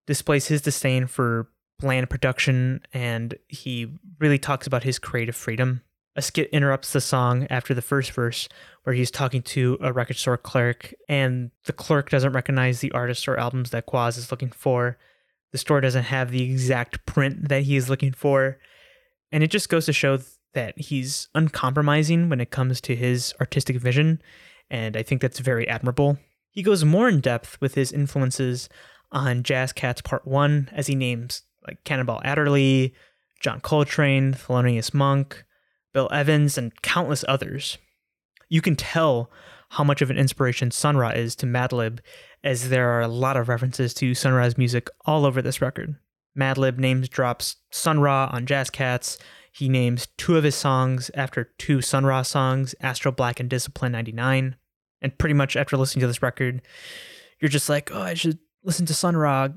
displays 0.08 0.48
his 0.48 0.62
disdain 0.62 1.08
for 1.08 1.50
bland 1.80 2.10
production 2.10 2.82
and 2.94 3.36
he 3.48 3.88
really 4.20 4.38
talks 4.38 4.68
about 4.68 4.84
his 4.84 5.00
creative 5.00 5.36
freedom. 5.36 5.82
A 6.16 6.22
skit 6.22 6.50
interrupts 6.52 6.92
the 6.92 7.02
song 7.02 7.48
after 7.50 7.74
the 7.74 7.82
first 7.82 8.12
verse 8.12 8.50
where 8.84 8.96
he's 8.96 9.12
talking 9.12 9.42
to 9.44 9.78
a 9.82 9.94
record 9.94 10.18
store 10.18 10.38
clerk 10.38 10.94
and 11.08 11.52
the 11.66 11.74
clerk 11.74 12.10
doesn't 12.10 12.34
recognize 12.34 12.80
the 12.80 12.92
artists 12.92 13.28
or 13.28 13.38
albums 13.38 13.70
that 13.70 13.86
Quaz 13.86 14.18
is 14.18 14.32
looking 14.32 14.52
for. 14.52 14.98
The 15.52 15.58
store 15.58 15.82
doesn't 15.82 16.04
have 16.04 16.32
the 16.32 16.44
exact 16.44 17.06
print 17.06 17.50
that 17.50 17.64
he 17.64 17.76
is 17.76 17.90
looking 17.90 18.12
for. 18.12 18.58
And 19.32 19.44
it 19.44 19.52
just 19.52 19.70
goes 19.70 19.86
to 19.86 19.94
show 19.94 20.20
that 20.54 20.80
he's 20.80 21.30
uncompromising 21.36 22.30
when 22.30 22.42
it 22.42 22.52
comes 22.52 22.82
to 22.82 22.96
his 22.96 23.34
artistic 23.40 23.78
vision. 23.78 24.22
And 24.70 24.98
I 24.98 25.04
think 25.04 25.22
that's 25.22 25.40
very 25.40 25.68
admirable. 25.68 26.18
He 26.52 26.64
goes 26.64 26.84
more 26.84 27.08
in 27.08 27.22
depth 27.22 27.60
with 27.62 27.76
his 27.76 27.92
influences 27.92 28.70
on 29.12 29.44
Jazz 29.44 29.72
Cats 29.72 30.02
Part 30.02 30.28
1 30.28 30.70
as 30.74 30.88
he 30.88 30.96
names 30.96 31.44
like 31.68 31.84
Cannonball 31.84 32.22
Adderley, 32.24 32.94
John 33.40 33.60
Coltrane, 33.62 34.34
Thelonious 34.34 34.94
Monk, 34.94 35.44
Bill 35.94 36.10
Evans, 36.12 36.58
and 36.58 36.80
countless 36.82 37.26
others. 37.28 37.78
You 38.50 38.62
can 38.62 38.76
tell 38.76 39.32
how 39.70 39.84
much 39.84 40.02
of 40.02 40.10
an 40.10 40.18
inspiration 40.18 40.72
Sun 40.72 40.98
Ra 40.98 41.10
is 41.10 41.36
to 41.38 41.46
Madlib, 41.46 42.00
as 42.44 42.70
there 42.70 42.90
are 42.90 43.02
a 43.02 43.08
lot 43.08 43.38
of 43.38 43.50
references 43.50 43.94
to 43.96 44.16
Sun 44.16 44.34
Ra's 44.34 44.58
music 44.58 44.90
all 45.06 45.26
over 45.26 45.42
this 45.42 45.62
record. 45.62 45.96
Madlib 46.38 46.78
names 46.78 47.10
drops 47.10 47.58
Sun 47.72 48.00
Ra 48.00 48.30
on 48.32 48.46
Jazz 48.46 48.70
Cats. 48.70 49.18
He 49.52 49.70
names 49.70 50.08
two 50.18 50.38
of 50.38 50.44
his 50.44 50.56
songs 50.56 51.12
after 51.14 51.52
two 51.58 51.82
Sun 51.82 52.06
Ra 52.06 52.22
songs, 52.22 52.74
Astro 52.82 53.12
Black 53.12 53.40
and 53.40 53.50
Discipline 53.50 53.92
99. 53.92 54.56
And 55.02 55.18
pretty 55.18 55.34
much 55.34 55.56
after 55.56 55.78
listening 55.78 56.02
to 56.02 56.08
this 56.08 56.22
record, 56.22 56.62
you're 57.40 57.50
just 57.50 57.70
like, 57.70 57.92
oh, 57.94 58.02
I 58.02 58.14
should 58.14 58.40
listen 58.64 58.86
to 58.88 58.94
Sun 58.94 59.18
Ra. 59.18 59.50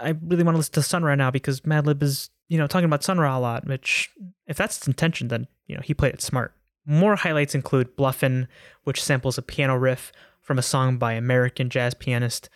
I 0.00 0.14
really 0.22 0.44
want 0.44 0.54
to 0.54 0.58
listen 0.58 0.74
to 0.74 0.82
Sun 0.82 1.04
Ra 1.04 1.14
now 1.14 1.30
because 1.30 1.60
Madlib 1.62 2.02
is, 2.02 2.30
you 2.52 2.58
know, 2.58 2.66
talking 2.66 2.84
about 2.84 3.02
Sun 3.02 3.18
Ra 3.18 3.38
a 3.38 3.40
lot, 3.40 3.66
which 3.66 4.10
if 4.46 4.58
that's 4.58 4.76
its 4.76 4.86
intention, 4.86 5.28
then, 5.28 5.46
you 5.66 5.74
know, 5.74 5.80
he 5.82 5.94
played 5.94 6.12
it 6.12 6.20
smart. 6.20 6.54
More 6.84 7.16
highlights 7.16 7.54
include 7.54 7.96
Bluffin', 7.96 8.46
which 8.84 9.02
samples 9.02 9.38
a 9.38 9.42
piano 9.42 9.74
riff 9.74 10.12
from 10.42 10.58
a 10.58 10.62
song 10.62 10.98
by 10.98 11.14
American 11.14 11.70
jazz 11.70 11.94
pianist 11.94 12.50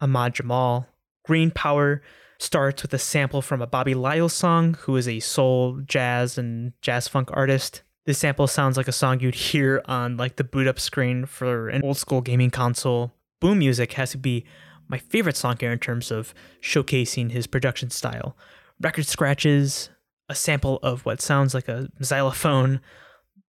Ahmad 0.00 0.32
Jamal. 0.32 0.86
Green 1.22 1.50
Power 1.50 2.00
starts 2.38 2.80
with 2.80 2.94
a 2.94 2.98
sample 2.98 3.42
from 3.42 3.60
a 3.60 3.66
Bobby 3.66 3.92
Lyle 3.92 4.30
song, 4.30 4.72
who 4.80 4.96
is 4.96 5.06
a 5.06 5.20
soul, 5.20 5.82
jazz, 5.84 6.38
and 6.38 6.72
jazz 6.80 7.06
funk 7.06 7.28
artist. 7.34 7.82
This 8.06 8.16
sample 8.16 8.46
sounds 8.46 8.78
like 8.78 8.88
a 8.88 8.92
song 8.92 9.20
you'd 9.20 9.34
hear 9.34 9.82
on 9.84 10.16
like 10.16 10.36
the 10.36 10.44
boot 10.44 10.66
up 10.66 10.80
screen 10.80 11.26
for 11.26 11.68
an 11.68 11.82
old 11.84 11.98
school 11.98 12.22
gaming 12.22 12.50
console. 12.50 13.12
Boom 13.38 13.58
music 13.58 13.92
has 13.92 14.12
to 14.12 14.18
be 14.18 14.46
my 14.88 14.96
favorite 14.96 15.36
song 15.36 15.58
here 15.60 15.72
in 15.72 15.78
terms 15.78 16.10
of 16.10 16.32
showcasing 16.62 17.32
his 17.32 17.46
production 17.46 17.90
style. 17.90 18.34
Record 18.82 19.06
scratches, 19.06 19.90
a 20.28 20.34
sample 20.34 20.80
of 20.82 21.06
what 21.06 21.20
sounds 21.20 21.54
like 21.54 21.68
a 21.68 21.88
xylophone. 22.02 22.80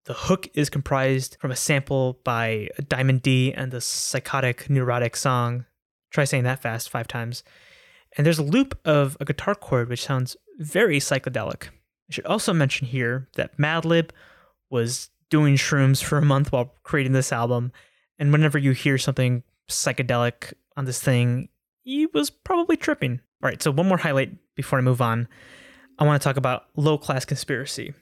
The 0.04 0.12
hook 0.12 0.48
is 0.54 0.68
comprised 0.68 1.38
from 1.40 1.50
a 1.50 1.56
sample 1.56 2.18
by 2.24 2.68
Diamond 2.88 3.22
D 3.22 3.52
and 3.52 3.72
the 3.72 3.80
psychotic 3.80 4.68
neurotic 4.68 5.16
song. 5.16 5.64
Try 6.10 6.24
saying 6.24 6.44
that 6.44 6.60
fast 6.60 6.90
five 6.90 7.08
times. 7.08 7.44
And 8.16 8.26
there's 8.26 8.38
a 8.38 8.44
loop 8.44 8.78
of 8.84 9.16
a 9.20 9.24
guitar 9.24 9.54
chord 9.54 9.88
which 9.88 10.04
sounds 10.04 10.36
very 10.58 10.98
psychedelic. 10.98 11.68
I 11.68 12.12
should 12.12 12.26
also 12.26 12.52
mention 12.52 12.86
here 12.86 13.28
that 13.36 13.56
Madlib 13.56 14.10
was 14.68 15.08
doing 15.30 15.54
shrooms 15.54 16.02
for 16.02 16.18
a 16.18 16.24
month 16.24 16.52
while 16.52 16.74
creating 16.82 17.12
this 17.12 17.32
album. 17.32 17.72
And 18.18 18.32
whenever 18.32 18.58
you 18.58 18.72
hear 18.72 18.98
something 18.98 19.44
psychedelic 19.70 20.52
on 20.76 20.84
this 20.84 21.00
thing, 21.00 21.48
he 21.82 22.06
was 22.06 22.30
probably 22.30 22.76
tripping. 22.76 23.20
All 23.42 23.48
right, 23.48 23.62
so 23.62 23.70
one 23.70 23.88
more 23.88 23.98
highlight 23.98 24.30
before 24.54 24.78
I 24.78 24.82
move 24.82 25.00
on. 25.00 25.28
I 25.98 26.04
want 26.04 26.20
to 26.20 26.24
talk 26.24 26.36
about 26.36 26.66
low 26.76 26.98
class 26.98 27.24
conspiracy. 27.24 27.94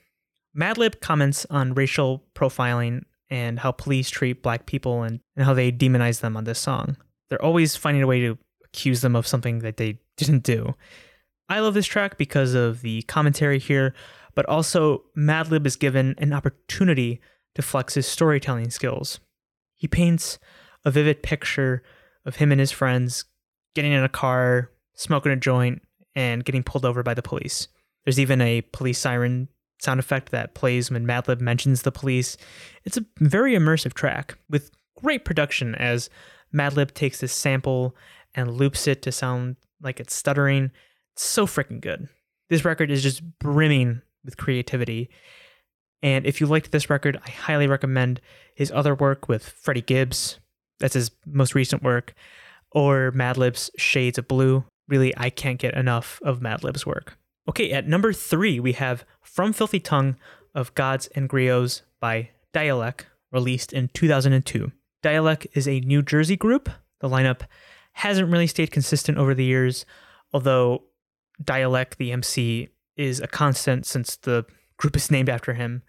Madlib 0.56 1.00
comments 1.00 1.46
on 1.50 1.74
racial 1.74 2.24
profiling 2.34 3.04
and 3.30 3.58
how 3.60 3.72
police 3.72 4.10
treat 4.10 4.42
black 4.42 4.66
people 4.66 5.02
and, 5.02 5.20
and 5.36 5.44
how 5.44 5.54
they 5.54 5.70
demonize 5.70 6.20
them 6.20 6.36
on 6.36 6.44
this 6.44 6.58
song. 6.58 6.96
They're 7.28 7.42
always 7.42 7.76
finding 7.76 8.02
a 8.02 8.06
way 8.06 8.20
to 8.20 8.38
accuse 8.64 9.00
them 9.00 9.14
of 9.14 9.26
something 9.26 9.60
that 9.60 9.76
they 9.76 10.00
didn't 10.16 10.42
do. 10.42 10.74
I 11.48 11.60
love 11.60 11.74
this 11.74 11.86
track 11.86 12.16
because 12.18 12.54
of 12.54 12.82
the 12.82 13.02
commentary 13.02 13.58
here, 13.58 13.94
but 14.34 14.46
also 14.46 15.04
Madlib 15.16 15.66
is 15.66 15.76
given 15.76 16.14
an 16.18 16.32
opportunity 16.32 17.20
to 17.54 17.62
flex 17.62 17.94
his 17.94 18.06
storytelling 18.06 18.70
skills. 18.70 19.18
He 19.74 19.88
paints 19.88 20.38
a 20.84 20.90
vivid 20.90 21.22
picture 21.22 21.82
of 22.24 22.36
him 22.36 22.52
and 22.52 22.60
his 22.60 22.70
friends 22.70 23.24
getting 23.74 23.92
in 23.92 24.02
a 24.02 24.08
car, 24.08 24.70
smoking 24.94 25.32
a 25.32 25.36
joint, 25.36 25.82
and 26.14 26.44
getting 26.44 26.62
pulled 26.62 26.84
over 26.84 27.02
by 27.02 27.14
the 27.14 27.22
police. 27.22 27.68
There's 28.04 28.20
even 28.20 28.40
a 28.40 28.62
police 28.72 28.98
siren 28.98 29.48
sound 29.80 30.00
effect 30.00 30.30
that 30.30 30.54
plays 30.54 30.90
when 30.90 31.06
Madlib 31.06 31.40
mentions 31.40 31.82
the 31.82 31.92
police. 31.92 32.36
It's 32.84 32.96
a 32.96 33.04
very 33.18 33.54
immersive 33.54 33.94
track 33.94 34.36
with 34.48 34.70
great 35.02 35.24
production 35.24 35.74
as 35.76 36.10
Madlib 36.54 36.92
takes 36.92 37.20
this 37.20 37.32
sample 37.32 37.96
and 38.34 38.52
loops 38.52 38.86
it 38.86 39.02
to 39.02 39.12
sound 39.12 39.56
like 39.80 40.00
it's 40.00 40.14
stuttering. 40.14 40.70
It's 41.12 41.24
so 41.24 41.46
freaking 41.46 41.80
good. 41.80 42.08
This 42.48 42.64
record 42.64 42.90
is 42.90 43.02
just 43.02 43.22
brimming 43.38 44.02
with 44.24 44.36
creativity. 44.36 45.08
And 46.02 46.26
if 46.26 46.40
you 46.40 46.46
liked 46.46 46.72
this 46.72 46.90
record, 46.90 47.20
I 47.24 47.30
highly 47.30 47.66
recommend 47.66 48.20
his 48.54 48.70
other 48.72 48.94
work 48.94 49.28
with 49.28 49.44
Freddie 49.44 49.82
Gibbs, 49.82 50.38
that's 50.78 50.94
his 50.94 51.10
most 51.26 51.54
recent 51.54 51.82
work, 51.82 52.14
or 52.72 53.10
Madlib's 53.12 53.70
Shades 53.76 54.18
of 54.18 54.28
Blue. 54.28 54.64
Really, 54.88 55.16
I 55.16 55.30
can't 55.30 55.58
get 55.58 55.74
enough 55.74 56.20
of 56.22 56.40
Madlib's 56.40 56.86
work. 56.86 57.16
Okay, 57.48 57.70
at 57.72 57.88
number 57.88 58.12
three, 58.12 58.60
we 58.60 58.72
have 58.72 59.04
From 59.22 59.52
Filthy 59.52 59.80
Tongue 59.80 60.16
of 60.54 60.74
Gods 60.74 61.08
and 61.14 61.28
Griots 61.28 61.82
by 62.00 62.30
Dälek, 62.54 63.02
released 63.32 63.72
in 63.72 63.88
2002. 63.88 64.72
Dälek 65.02 65.46
is 65.54 65.66
a 65.66 65.80
New 65.80 66.02
Jersey 66.02 66.36
group. 66.36 66.68
The 67.00 67.08
lineup 67.08 67.42
hasn't 67.94 68.30
really 68.30 68.46
stayed 68.46 68.70
consistent 68.70 69.18
over 69.18 69.34
the 69.34 69.44
years, 69.44 69.86
although 70.32 70.84
Dälek, 71.42 71.96
the 71.96 72.12
MC, 72.12 72.68
is 72.96 73.20
a 73.20 73.26
constant 73.26 73.86
since 73.86 74.16
the 74.16 74.44
group 74.76 74.96
is 74.96 75.10
named 75.10 75.28
after 75.28 75.54
him. 75.54 75.82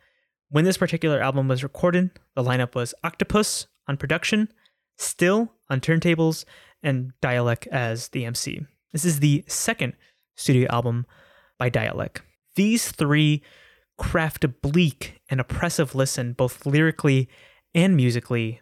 When 0.49 0.65
this 0.65 0.77
particular 0.77 1.21
album 1.21 1.47
was 1.47 1.63
recorded, 1.63 2.11
the 2.35 2.43
lineup 2.43 2.75
was 2.75 2.93
Oktopus 3.03 3.67
on 3.87 3.97
production, 3.97 4.49
Still 5.01 5.51
on 5.67 5.81
turntables, 5.81 6.45
and 6.83 7.11
Dälek 7.21 7.67
as 7.67 8.09
the 8.09 8.25
MC. 8.25 8.65
This 8.91 9.05
is 9.05 9.19
the 9.19 9.43
second 9.47 9.93
studio 10.35 10.67
album 10.69 11.05
by 11.57 11.69
Dälek. 11.69 12.19
These 12.55 12.91
three 12.91 13.41
craft 13.97 14.43
a 14.43 14.47
bleak 14.47 15.21
and 15.29 15.39
oppressive 15.39 15.95
listen, 15.95 16.33
both 16.33 16.65
lyrically 16.65 17.29
and 17.73 17.95
musically. 17.95 18.61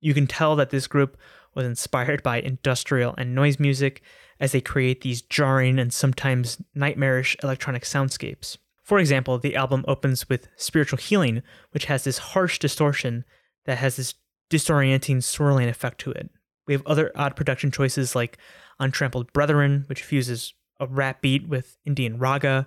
You 0.00 0.14
can 0.14 0.26
tell 0.26 0.56
that 0.56 0.70
this 0.70 0.86
group 0.86 1.16
was 1.54 1.66
inspired 1.66 2.22
by 2.22 2.40
industrial 2.40 3.14
and 3.18 3.34
noise 3.34 3.58
music 3.58 4.02
as 4.38 4.52
they 4.52 4.60
create 4.60 5.00
these 5.00 5.22
jarring 5.22 5.78
and 5.78 5.92
sometimes 5.92 6.62
nightmarish 6.74 7.36
electronic 7.42 7.82
soundscapes. 7.82 8.56
For 8.84 8.98
example, 8.98 9.38
the 9.38 9.56
album 9.56 9.84
opens 9.88 10.28
with 10.28 10.48
Spiritual 10.56 10.98
Healing, 10.98 11.42
which 11.72 11.86
has 11.86 12.04
this 12.04 12.18
harsh 12.18 12.58
distortion 12.58 13.24
that 13.66 13.78
has 13.78 13.96
this 13.96 14.14
disorienting 14.48 15.22
swirling 15.22 15.68
effect 15.68 15.98
to 16.02 16.12
it. 16.12 16.30
We 16.68 16.74
have 16.74 16.86
other 16.86 17.10
odd 17.16 17.34
production 17.34 17.72
choices 17.72 18.14
like 18.14 18.38
Untrampled 18.78 19.32
Brethren, 19.32 19.84
which 19.88 20.04
fuses 20.04 20.54
a 20.78 20.86
rap 20.86 21.22
beat 21.22 21.48
with 21.48 21.78
Indian 21.84 22.18
raga, 22.18 22.66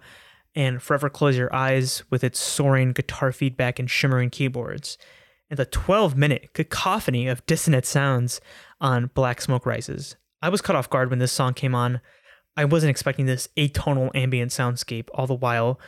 and 0.55 0.81
Forever 0.81 1.10
Close 1.10 1.38
Your 1.38 1.53
Eyes 1.55 2.03
with 2.10 2.24
its 2.24 2.39
soaring 2.39 2.91
guitar 2.91 3.31
feedback 3.31 3.79
and 3.79 3.89
shimmering 3.89 4.29
keyboards, 4.29 4.98
and 5.50 5.58
the 5.58 5.65
12 5.65 6.17
minute 6.17 6.53
cacophony 6.53 7.27
of 7.27 7.46
dissonant 7.46 7.86
sounds 7.86 8.41
on 8.81 9.12
Black 9.13 9.39
Smoke 9.39 9.65
Rises. 9.65 10.17
I 10.41 10.50
was 10.50 10.62
caught 10.62 10.75
off 10.75 10.89
guard 10.89 11.10
when 11.10 11.20
this 11.20 11.31
song 11.31 11.53
came 11.53 11.75
on. 11.75 12.01
I 12.58 12.65
wasn't 12.65 12.89
expecting 12.89 13.27
this 13.27 13.48
atonal 13.55 14.10
ambient 14.15 14.51
soundscape, 14.51 15.08
all 15.13 15.27
the 15.27 15.36
while 15.36 15.79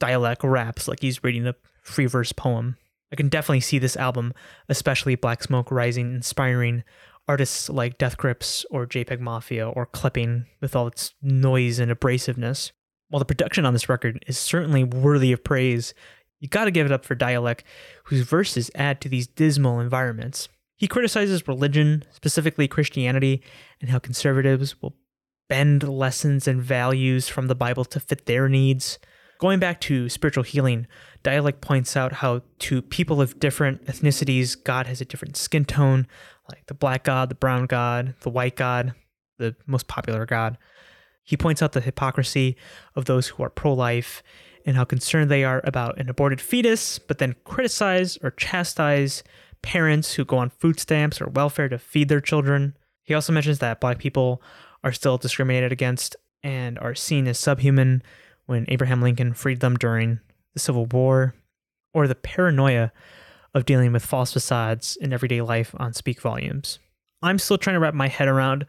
Dälek 0.00 0.48
raps 0.48 0.86
like 0.86 1.00
he's 1.00 1.24
reading 1.24 1.46
a 1.46 1.54
free 1.82 2.06
verse 2.06 2.32
poem. 2.32 2.76
I 3.10 3.16
can 3.16 3.28
definitely 3.28 3.60
see 3.60 3.78
this 3.78 3.96
album, 3.96 4.34
especially 4.68 5.14
Black 5.14 5.42
Smoke 5.42 5.70
Rising, 5.70 6.14
inspiring 6.14 6.84
artists 7.28 7.68
like 7.68 7.98
Death 7.98 8.16
Grips 8.16 8.64
or 8.70 8.86
JPEG 8.86 9.20
Mafia 9.20 9.68
or 9.68 9.86
Clipping 9.86 10.46
with 10.60 10.74
all 10.74 10.86
its 10.86 11.14
noise 11.22 11.78
and 11.78 11.92
abrasiveness. 11.92 12.72
While 13.10 13.20
the 13.20 13.26
production 13.26 13.64
on 13.64 13.72
this 13.72 13.88
record 13.88 14.24
is 14.26 14.38
certainly 14.38 14.84
worthy 14.84 15.32
of 15.32 15.44
praise, 15.44 15.94
you 16.40 16.48
gotta 16.48 16.70
give 16.70 16.86
it 16.86 16.92
up 16.92 17.04
for 17.04 17.16
Dälek, 17.16 17.60
whose 18.04 18.22
verses 18.22 18.70
add 18.74 19.00
to 19.00 19.08
these 19.08 19.26
dismal 19.26 19.80
environments. 19.80 20.48
He 20.76 20.86
criticizes 20.86 21.48
religion, 21.48 22.04
specifically 22.10 22.68
Christianity, 22.68 23.42
and 23.80 23.90
how 23.90 23.98
conservatives 23.98 24.80
will 24.80 24.94
bend 25.48 25.82
lessons 25.82 26.46
and 26.46 26.62
values 26.62 27.28
from 27.28 27.48
the 27.48 27.54
Bible 27.54 27.84
to 27.86 28.00
fit 28.00 28.26
their 28.26 28.48
needs. 28.48 28.98
Going 29.40 29.58
back 29.58 29.80
to 29.82 30.08
spiritual 30.08 30.44
healing, 30.44 30.86
Dälek 31.24 31.60
points 31.60 31.96
out 31.96 32.14
how 32.14 32.42
to 32.60 32.82
people 32.82 33.20
of 33.20 33.38
different 33.40 33.84
ethnicities, 33.86 34.62
God 34.62 34.86
has 34.86 35.00
a 35.00 35.04
different 35.04 35.36
skin 35.36 35.64
tone, 35.64 36.06
like 36.48 36.66
the 36.66 36.74
black 36.74 37.04
God, 37.04 37.28
the 37.28 37.34
brown 37.34 37.66
God, 37.66 38.14
the 38.20 38.30
white 38.30 38.56
God, 38.56 38.94
the 39.38 39.54
most 39.66 39.86
popular 39.88 40.26
God. 40.26 40.58
He 41.22 41.36
points 41.36 41.62
out 41.62 41.72
the 41.72 41.80
hypocrisy 41.80 42.56
of 42.96 43.04
those 43.04 43.28
who 43.28 43.42
are 43.42 43.50
pro 43.50 43.72
life 43.72 44.22
and 44.64 44.76
how 44.76 44.84
concerned 44.84 45.30
they 45.30 45.44
are 45.44 45.60
about 45.64 45.98
an 45.98 46.08
aborted 46.08 46.40
fetus, 46.40 46.98
but 46.98 47.18
then 47.18 47.36
criticize 47.44 48.16
or 48.22 48.30
chastise 48.30 49.22
parents 49.62 50.14
who 50.14 50.24
go 50.24 50.38
on 50.38 50.50
food 50.50 50.80
stamps 50.80 51.20
or 51.20 51.28
welfare 51.28 51.68
to 51.68 51.78
feed 51.78 52.08
their 52.08 52.20
children. 52.20 52.76
He 53.02 53.14
also 53.14 53.32
mentions 53.32 53.58
that 53.58 53.80
black 53.80 53.98
people 53.98 54.42
are 54.84 54.92
still 54.92 55.18
discriminated 55.18 55.72
against 55.72 56.16
and 56.42 56.78
are 56.78 56.94
seen 56.94 57.26
as 57.26 57.38
subhuman 57.38 58.02
when 58.46 58.64
Abraham 58.68 59.02
Lincoln 59.02 59.34
freed 59.34 59.60
them 59.60 59.76
during 59.76 60.20
the 60.54 60.60
Civil 60.60 60.86
War, 60.86 61.34
or 61.92 62.06
the 62.06 62.14
paranoia 62.14 62.92
of 63.54 63.64
dealing 63.64 63.92
with 63.92 64.04
false 64.04 64.32
facades 64.32 64.96
in 65.00 65.12
everyday 65.12 65.40
life 65.40 65.74
on 65.78 65.92
speak 65.92 66.20
volumes. 66.20 66.78
I'm 67.22 67.38
still 67.38 67.58
trying 67.58 67.74
to 67.74 67.80
wrap 67.80 67.94
my 67.94 68.08
head 68.08 68.28
around 68.28 68.66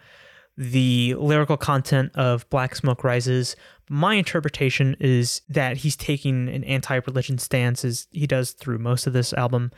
the 0.57 1.15
lyrical 1.15 1.55
content 1.57 2.11
of 2.15 2.49
Black 2.49 2.75
Smoke 2.75 3.03
Rises. 3.03 3.55
My 3.89 4.15
interpretation 4.15 4.95
is 4.99 5.41
that 5.47 5.77
he's 5.77 5.95
taking 5.95 6.49
an 6.49 6.63
anti 6.65 6.95
religion 6.95 7.37
stance 7.37 7.85
as 7.85 8.07
he 8.11 8.27
does 8.27 8.51
through 8.51 8.79
most 8.79 9.07
of 9.07 9.13
this 9.13 9.33
album. 9.33 9.71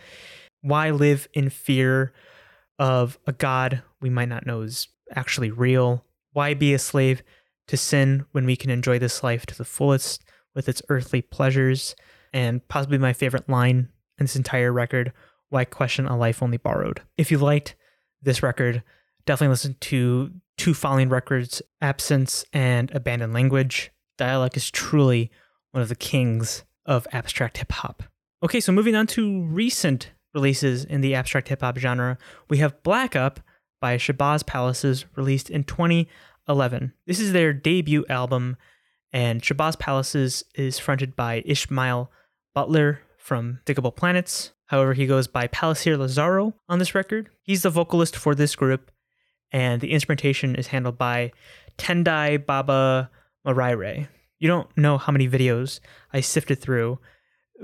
Why 0.61 0.89
live 0.89 1.27
in 1.33 1.49
fear 1.49 2.13
of 2.79 3.19
a 3.27 3.31
God 3.31 3.83
we 4.01 4.09
might 4.09 4.29
not 4.29 4.45
know 4.45 4.61
is 4.61 4.87
actually 5.15 5.51
real? 5.51 6.03
Why 6.33 6.55
be 6.55 6.73
a 6.73 6.79
slave 6.79 7.21
to 7.67 7.77
sin 7.77 8.25
when 8.31 8.45
we 8.45 8.55
can 8.55 8.71
enjoy 8.71 8.97
this 8.97 9.23
life 9.23 9.45
to 9.47 9.57
the 9.57 9.65
fullest 9.65 10.23
with 10.55 10.67
its 10.67 10.81
earthly 10.89 11.21
pleasures? 11.21 11.95
And 12.33 12.67
possibly 12.69 12.97
my 12.97 13.13
favorite 13.13 13.49
line 13.49 13.89
in 14.21 14.25
this 14.25 14.35
entire 14.37 14.71
record 14.71 15.11
why 15.49 15.65
question 15.65 16.07
a 16.07 16.15
life 16.15 16.41
only 16.41 16.57
borrowed. 16.57 17.01
If 17.17 17.29
you 17.29 17.37
liked 17.37 17.75
this 18.21 18.41
record, 18.41 18.83
definitely 19.25 19.51
listen 19.51 19.75
to 19.81 20.31
two 20.57 20.73
following 20.73 21.09
records, 21.09 21.61
Absence 21.81 22.45
and 22.53 22.89
Abandoned 22.91 23.33
Language. 23.33 23.91
Dälek 24.17 24.55
is 24.55 24.71
truly 24.71 25.29
one 25.71 25.81
of 25.81 25.89
the 25.89 25.95
kings 25.95 26.63
of 26.85 27.05
abstract 27.11 27.57
hip 27.57 27.71
hop. 27.71 28.03
Okay, 28.43 28.59
so 28.59 28.71
moving 28.71 28.95
on 28.95 29.07
to 29.07 29.41
recent 29.43 30.11
releases 30.33 30.85
in 30.85 31.01
the 31.01 31.15
abstract 31.15 31.49
hip 31.49 31.61
hop 31.61 31.77
genre, 31.77 32.17
we 32.49 32.59
have 32.59 32.81
Black 32.83 33.15
Up 33.15 33.41
by 33.81 33.97
Shabazz 33.97 34.45
Palaces, 34.45 35.05
released 35.15 35.49
in 35.49 35.63
2011. 35.63 36.93
This 37.07 37.19
is 37.19 37.33
their 37.33 37.51
debut 37.51 38.05
album, 38.07 38.55
and 39.11 39.41
Shabazz 39.41 39.77
Palaces 39.79 40.45
is 40.55 40.79
fronted 40.79 41.15
by 41.15 41.41
Ishmael 41.45 42.11
Butler 42.53 43.01
from 43.21 43.59
Digable 43.65 43.95
Planets. 43.95 44.51
However, 44.65 44.93
he 44.93 45.05
goes 45.05 45.27
by 45.27 45.47
Palaceer 45.47 45.97
Lazaro 45.97 46.53
on 46.67 46.79
this 46.79 46.95
record. 46.95 47.29
He's 47.43 47.61
the 47.61 47.69
vocalist 47.69 48.15
for 48.15 48.33
this 48.33 48.55
group, 48.55 48.91
and 49.51 49.81
the 49.81 49.91
instrumentation 49.91 50.55
is 50.55 50.67
handled 50.67 50.97
by 50.97 51.31
Tendai 51.77 52.45
Baba 52.45 53.09
Maraire. 53.45 54.07
You 54.39 54.47
don't 54.47 54.75
know 54.77 54.97
how 54.97 55.11
many 55.11 55.27
videos 55.27 55.79
I 56.11 56.21
sifted 56.21 56.59
through 56.59 56.99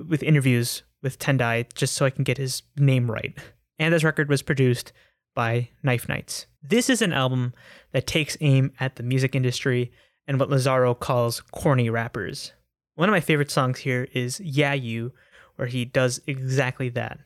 with 0.08 0.22
interviews 0.22 0.84
with 1.02 1.18
Tendai 1.18 1.74
just 1.74 1.96
so 1.96 2.06
I 2.06 2.12
can 2.12 2.24
get 2.24 2.38
his 2.38 2.62
name 2.78 3.10
right. 3.10 3.36
And 3.80 3.94
this 3.94 4.04
record 4.04 4.30
was 4.30 4.42
produced 4.42 4.94
by 5.34 5.70
Knife 5.84 6.10
Knights. 6.10 6.48
This 6.62 6.90
is 6.90 7.02
an 7.02 7.14
album 7.14 7.54
that 7.94 8.08
takes 8.08 8.38
aim 8.42 8.74
at 8.80 8.96
the 8.96 9.04
music 9.04 9.36
industry 9.36 9.92
and 10.28 10.40
what 10.40 10.50
Lazaro 10.50 10.94
calls 10.94 11.42
corny 11.52 11.90
rappers. 11.90 12.54
One 12.96 13.08
of 13.08 13.14
my 13.14 13.22
favorite 13.22 13.52
songs 13.52 13.80
here 13.80 14.08
is 14.14 14.40
Yeah 14.40 14.74
You, 14.74 15.14
where 15.58 15.68
he 15.68 15.86
does 15.86 16.22
exactly 16.26 16.90
that. 16.90 17.20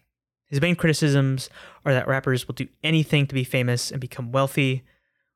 His 0.48 0.60
main 0.60 0.76
criticisms 0.76 1.50
are 1.86 1.94
that 1.94 2.08
rappers 2.08 2.48
will 2.48 2.56
do 2.56 2.68
anything 2.84 3.26
to 3.28 3.36
be 3.36 3.46
famous 3.46 3.92
and 3.92 4.02
become 4.02 4.34
wealthy. 4.34 4.84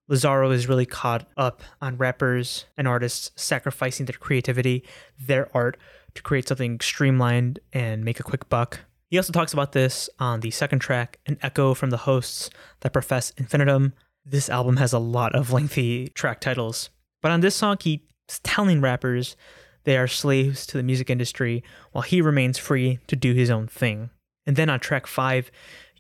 Lazaro 0.08 0.52
is 0.52 0.68
really 0.68 0.86
caught 0.86 1.28
up 1.38 1.64
on 1.82 1.98
rappers 1.98 2.66
and 2.78 2.88
artists 2.88 3.32
sacrificing 3.36 4.06
their 4.06 4.18
creativity, 4.18 4.84
their 5.18 5.50
art, 5.56 5.78
to 6.16 6.22
create 6.22 6.48
something 6.48 6.80
streamlined 6.80 7.60
and 7.72 8.04
make 8.04 8.20
a 8.20 8.24
quick 8.24 8.50
buck. 8.50 8.82
He 9.10 9.18
also 9.18 9.32
talks 9.32 9.54
about 9.54 9.72
this 9.72 10.10
on 10.20 10.42
the 10.42 10.52
second 10.52 10.80
track, 10.80 11.20
An 11.26 11.38
Echo 11.42 11.74
from 11.74 11.92
the 11.92 11.98
Hosts 11.98 12.50
that 12.82 12.94
profess 12.94 13.32
infinitum. 13.38 13.94
This 14.26 14.50
album 14.50 14.78
has 14.78 14.92
a 14.94 15.00
lot 15.00 15.34
of 15.36 15.54
lengthy 15.54 16.10
track 16.10 16.42
titles. 16.42 16.90
But 17.22 17.32
on 17.32 17.42
this 17.42 17.56
song, 17.56 17.78
he's 17.80 18.00
telling 18.44 18.82
rappers 18.82 19.36
they 19.86 19.98
are 19.98 20.08
slaves 20.08 20.66
to 20.68 20.78
the 20.78 20.84
music 20.84 21.10
industry 21.10 21.64
while 21.92 22.02
he 22.02 22.22
remains 22.22 22.58
free 22.58 23.00
to 23.08 23.16
do 23.16 23.34
his 23.34 23.50
own 23.50 23.68
thing. 23.68 24.10
And 24.46 24.56
then 24.56 24.70
on 24.70 24.80
track 24.80 25.08
5, 25.08 25.50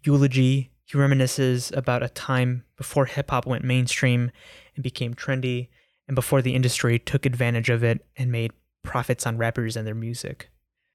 Eulogy, 0.04 0.72
he 0.86 0.98
reminisces 0.98 1.76
about 1.76 2.04
a 2.04 2.10
time 2.10 2.64
before 2.78 3.06
hip 3.06 3.32
hop 3.32 3.48
went 3.48 3.64
mainstream 3.64 4.32
and 4.76 4.84
became 4.84 5.16
trendy, 5.16 5.70
and 6.08 6.14
before 6.14 6.42
the 6.42 6.54
industry 6.54 7.00
took 7.00 7.26
advantage 7.26 7.70
of 7.70 7.84
it 7.84 8.06
and 8.16 8.32
made 8.32 8.52
profits 8.84 9.26
on 9.26 9.38
rappers 9.38 9.76
and 9.76 9.88
their 9.88 9.96
music. 9.96 10.50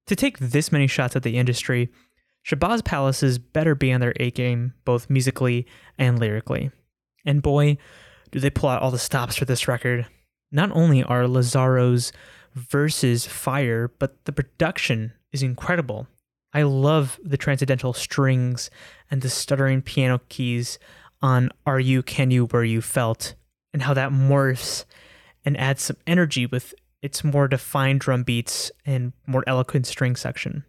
To 0.07 0.15
take 0.15 0.39
this 0.39 0.71
many 0.71 0.87
shots 0.87 1.17
at 1.17 1.23
the 1.23 1.37
industry, 1.37 1.91
Shabazz 2.47 2.85
Palaces 2.85 3.39
better 3.39 3.75
be 3.75 3.93
on 3.93 4.01
their 4.01 4.15
A 4.21 4.31
game, 4.31 4.75
both 4.85 5.11
musically 5.11 5.67
and 5.99 6.19
lyrically. 6.19 6.71
And 7.25 7.43
boy, 7.43 7.79
do 8.31 8.41
they 8.41 8.51
pull 8.51 8.71
out 8.71 8.83
all 8.83 8.91
the 8.91 8.99
stops 8.99 9.37
for 9.37 9.45
this 9.45 9.69
record. 9.69 10.07
Not 10.53 10.71
only 10.73 11.03
are 11.03 11.29
Lazaro's 11.29 12.13
verses 12.55 13.27
fire, 13.27 13.89
but 13.99 14.25
the 14.25 14.33
production 14.33 15.13
is 15.33 15.43
incredible. 15.43 16.07
I 16.53 16.63
love 16.63 17.21
the 17.23 17.37
transcendental 17.37 17.93
strings 17.93 18.71
and 19.11 19.23
the 19.23 19.31
stuttering 19.31 19.83
piano 19.83 20.21
keys 20.29 20.79
on 21.23 21.51
Are 21.65 21.79
You, 21.79 22.03
Can 22.03 22.31
You, 22.31 22.47
Where 22.47 22.65
You 22.65 22.81
Felt, 22.83 23.35
and 23.73 23.83
how 23.83 23.95
that 23.95 24.11
morphs 24.11 24.85
and 25.45 25.57
adds 25.57 25.83
some 25.83 25.97
energy 26.07 26.47
with 26.47 26.75
its 27.03 27.23
more 27.23 27.47
defined 27.47 28.01
drum 28.01 28.25
beats 28.25 28.71
and 28.85 29.13
more 29.27 29.45
eloquent 29.47 29.87
string 29.87 30.17
section. 30.17 30.65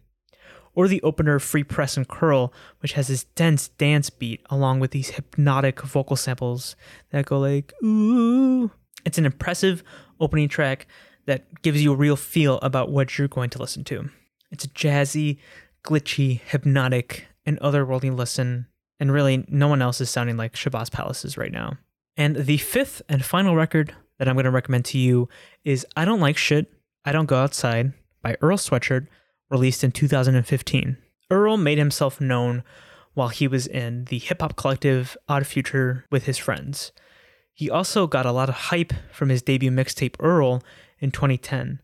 or 0.74 0.88
the 0.88 1.02
opener 1.02 1.38
Free 1.38 1.64
Press 1.64 1.96
and 1.96 2.08
Curl, 2.08 2.52
which 2.80 2.92
has 2.94 3.08
this 3.08 3.24
dense 3.24 3.68
dance 3.68 4.10
beat 4.10 4.40
along 4.50 4.80
with 4.80 4.90
these 4.90 5.10
hypnotic 5.10 5.82
vocal 5.82 6.16
samples 6.16 6.76
that 7.10 7.26
go 7.26 7.38
like, 7.38 7.72
ooh. 7.84 8.70
It's 9.04 9.18
an 9.18 9.26
impressive 9.26 9.82
opening 10.20 10.48
track 10.48 10.86
that 11.26 11.62
gives 11.62 11.82
you 11.82 11.92
a 11.92 11.96
real 11.96 12.16
feel 12.16 12.58
about 12.60 12.90
what 12.90 13.16
you're 13.18 13.28
going 13.28 13.50
to 13.50 13.58
listen 13.58 13.84
to. 13.84 14.08
It's 14.50 14.64
a 14.64 14.68
jazzy, 14.68 15.38
glitchy, 15.84 16.40
hypnotic, 16.40 17.26
and 17.46 17.58
otherworldly 17.60 18.14
listen, 18.14 18.66
and 19.00 19.12
really 19.12 19.44
no 19.48 19.68
one 19.68 19.82
else 19.82 20.00
is 20.00 20.10
sounding 20.10 20.36
like 20.36 20.54
Shabazz 20.54 20.90
Palaces 20.90 21.36
right 21.36 21.52
now. 21.52 21.78
And 22.16 22.36
the 22.36 22.58
fifth 22.58 23.02
and 23.08 23.24
final 23.24 23.56
record 23.56 23.94
that 24.18 24.28
I'm 24.28 24.34
going 24.34 24.44
to 24.44 24.50
recommend 24.50 24.84
to 24.86 24.98
you 24.98 25.28
is 25.64 25.86
I 25.96 26.04
Don't 26.04 26.20
Like 26.20 26.36
Shit, 26.36 26.72
I 27.04 27.12
Don't 27.12 27.26
Go 27.26 27.36
Outside 27.36 27.92
by 28.22 28.36
Earl 28.40 28.58
Sweatshirt, 28.58 29.06
released 29.50 29.82
in 29.82 29.92
2015. 29.92 30.96
Earl 31.30 31.56
made 31.56 31.78
himself 31.78 32.20
known 32.20 32.62
while 33.14 33.28
he 33.28 33.48
was 33.48 33.66
in 33.66 34.04
the 34.06 34.18
hip 34.18 34.40
hop 34.40 34.56
collective 34.56 35.16
Odd 35.28 35.46
Future 35.46 36.04
with 36.10 36.24
his 36.24 36.38
friends. 36.38 36.92
He 37.54 37.70
also 37.70 38.06
got 38.06 38.26
a 38.26 38.32
lot 38.32 38.48
of 38.48 38.54
hype 38.54 38.92
from 39.12 39.28
his 39.28 39.42
debut 39.42 39.70
mixtape 39.70 40.16
Earl 40.20 40.62
in 41.02 41.10
2010. 41.10 41.80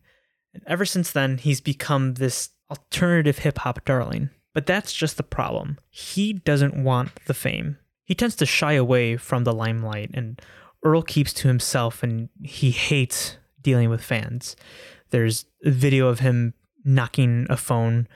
And 0.53 0.63
ever 0.65 0.85
since 0.85 1.11
then, 1.11 1.37
he's 1.37 1.61
become 1.61 2.15
this 2.15 2.49
alternative 2.71 3.39
hip 3.39 3.59
hop 3.59 3.85
darling. 3.85 4.31
But 4.53 4.65
that's 4.65 4.93
just 4.93 5.17
the 5.17 5.23
problem. 5.23 5.77
He 5.89 6.33
doesn't 6.33 6.83
want 6.83 7.11
the 7.25 7.35
fame. 7.35 7.77
He 8.03 8.15
tends 8.15 8.35
to 8.37 8.45
shy 8.47 8.73
away 8.73 9.17
from 9.17 9.43
the 9.43 9.53
limelight, 9.53 10.09
and 10.15 10.41
Earl 10.83 11.03
keeps 11.03 11.33
to 11.33 11.47
himself 11.47 12.01
and 12.01 12.29
he 12.41 12.71
hates 12.71 13.37
dealing 13.61 13.89
with 13.89 14.03
fans. 14.03 14.55
There's 15.11 15.45
a 15.63 15.71
video 15.71 16.07
of 16.07 16.19
him 16.19 16.53
knocking 16.83 17.45
a 17.49 17.57
phone 17.57 18.07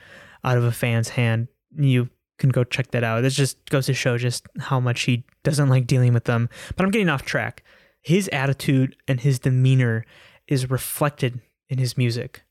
out 0.42 0.56
of 0.56 0.64
a 0.64 0.72
fan's 0.72 1.10
hand. 1.10 1.48
You 1.76 2.08
can 2.38 2.50
go 2.50 2.64
check 2.64 2.90
that 2.92 3.04
out. 3.04 3.20
This 3.20 3.34
just 3.34 3.68
goes 3.70 3.86
to 3.86 3.94
show 3.94 4.18
just 4.18 4.46
how 4.58 4.80
much 4.80 5.02
he 5.02 5.24
doesn't 5.42 5.68
like 5.68 5.86
dealing 5.86 6.14
with 6.14 6.24
them. 6.24 6.48
But 6.76 6.84
I'm 6.84 6.90
getting 6.90 7.08
off 7.08 7.24
track. 7.24 7.62
His 8.00 8.28
attitude 8.28 8.96
and 9.06 9.20
his 9.20 9.38
demeanor 9.38 10.04
is 10.46 10.70
reflected 10.70 11.40
in 11.68 11.78
his 11.78 11.96
music. 11.96 12.42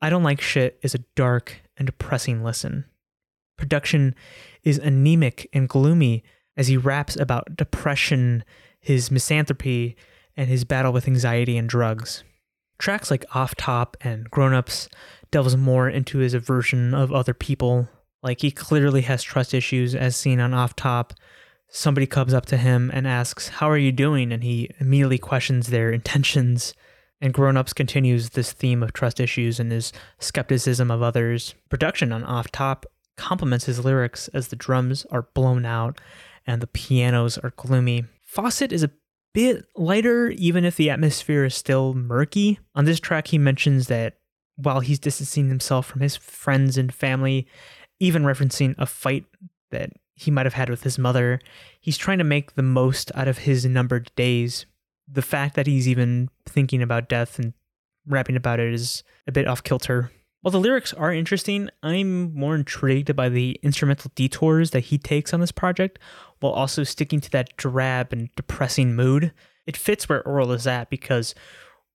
I 0.00 0.10
Don't 0.10 0.22
Like 0.22 0.40
Shit 0.40 0.78
is 0.82 0.94
a 0.94 1.04
dark 1.16 1.60
and 1.76 1.86
depressing 1.86 2.44
listen. 2.44 2.84
Production 3.56 4.14
is 4.62 4.78
anemic 4.78 5.48
and 5.52 5.68
gloomy 5.68 6.22
as 6.56 6.68
he 6.68 6.76
raps 6.76 7.16
about 7.16 7.56
depression, 7.56 8.44
his 8.80 9.10
misanthropy, 9.10 9.96
and 10.36 10.48
his 10.48 10.64
battle 10.64 10.92
with 10.92 11.08
anxiety 11.08 11.56
and 11.56 11.68
drugs. 11.68 12.22
Tracks 12.78 13.10
like 13.10 13.24
Off 13.34 13.56
Top 13.56 13.96
and 14.00 14.30
Grown 14.30 14.54
Ups 14.54 14.88
delves 15.32 15.56
more 15.56 15.88
into 15.88 16.18
his 16.18 16.34
aversion 16.34 16.94
of 16.94 17.12
other 17.12 17.34
people. 17.34 17.88
Like 18.22 18.40
he 18.40 18.52
clearly 18.52 19.02
has 19.02 19.22
trust 19.22 19.52
issues, 19.52 19.94
as 19.94 20.16
seen 20.16 20.38
on 20.38 20.54
Off 20.54 20.76
Top. 20.76 21.12
Somebody 21.68 22.06
comes 22.06 22.32
up 22.32 22.46
to 22.46 22.56
him 22.56 22.90
and 22.94 23.06
asks, 23.06 23.48
How 23.48 23.68
are 23.68 23.76
you 23.76 23.92
doing? 23.92 24.32
And 24.32 24.44
he 24.44 24.70
immediately 24.78 25.18
questions 25.18 25.68
their 25.68 25.90
intentions. 25.90 26.72
And 27.20 27.34
Grown 27.34 27.56
Ups 27.56 27.72
continues 27.72 28.30
this 28.30 28.52
theme 28.52 28.82
of 28.82 28.92
trust 28.92 29.18
issues 29.18 29.58
and 29.58 29.72
his 29.72 29.92
skepticism 30.18 30.90
of 30.90 31.02
others. 31.02 31.54
Production 31.68 32.12
on 32.12 32.22
Off 32.24 32.52
Top 32.52 32.86
complements 33.16 33.64
his 33.64 33.84
lyrics 33.84 34.28
as 34.28 34.48
the 34.48 34.56
drums 34.56 35.04
are 35.10 35.28
blown 35.34 35.64
out 35.66 36.00
and 36.46 36.62
the 36.62 36.68
pianos 36.68 37.36
are 37.38 37.52
gloomy. 37.56 38.04
Faucet 38.22 38.72
is 38.72 38.82
a 38.82 38.90
bit 39.34 39.66
lighter, 39.76 40.30
even 40.30 40.64
if 40.64 40.76
the 40.76 40.90
atmosphere 40.90 41.44
is 41.44 41.54
still 41.54 41.94
murky. 41.94 42.58
On 42.74 42.84
this 42.84 43.00
track, 43.00 43.28
he 43.28 43.38
mentions 43.38 43.88
that 43.88 44.18
while 44.56 44.80
he's 44.80 44.98
distancing 44.98 45.48
himself 45.48 45.86
from 45.86 46.00
his 46.00 46.16
friends 46.16 46.78
and 46.78 46.92
family, 46.92 47.46
even 48.00 48.22
referencing 48.22 48.74
a 48.78 48.86
fight 48.86 49.24
that 49.70 49.90
he 50.14 50.30
might 50.30 50.46
have 50.46 50.54
had 50.54 50.70
with 50.70 50.82
his 50.82 50.98
mother, 50.98 51.40
he's 51.80 51.96
trying 51.96 52.18
to 52.18 52.24
make 52.24 52.54
the 52.54 52.62
most 52.62 53.12
out 53.14 53.28
of 53.28 53.38
his 53.38 53.64
numbered 53.64 54.10
days. 54.16 54.66
The 55.10 55.22
fact 55.22 55.54
that 55.56 55.66
he's 55.66 55.88
even 55.88 56.28
thinking 56.46 56.82
about 56.82 57.08
death 57.08 57.38
and 57.38 57.54
rapping 58.06 58.36
about 58.36 58.60
it 58.60 58.72
is 58.72 59.02
a 59.26 59.32
bit 59.32 59.46
off 59.46 59.62
kilter. 59.62 60.10
While 60.40 60.52
the 60.52 60.60
lyrics 60.60 60.92
are 60.94 61.12
interesting, 61.12 61.68
I'm 61.82 62.32
more 62.32 62.54
intrigued 62.54 63.14
by 63.16 63.28
the 63.28 63.58
instrumental 63.62 64.12
detours 64.14 64.70
that 64.70 64.80
he 64.80 64.98
takes 64.98 65.34
on 65.34 65.40
this 65.40 65.50
project, 65.50 65.98
while 66.38 66.52
also 66.52 66.84
sticking 66.84 67.20
to 67.20 67.30
that 67.32 67.56
drab 67.56 68.12
and 68.12 68.28
depressing 68.36 68.94
mood. 68.94 69.32
It 69.66 69.76
fits 69.76 70.08
where 70.08 70.22
Earl 70.24 70.52
is 70.52 70.66
at 70.66 70.90
because 70.90 71.34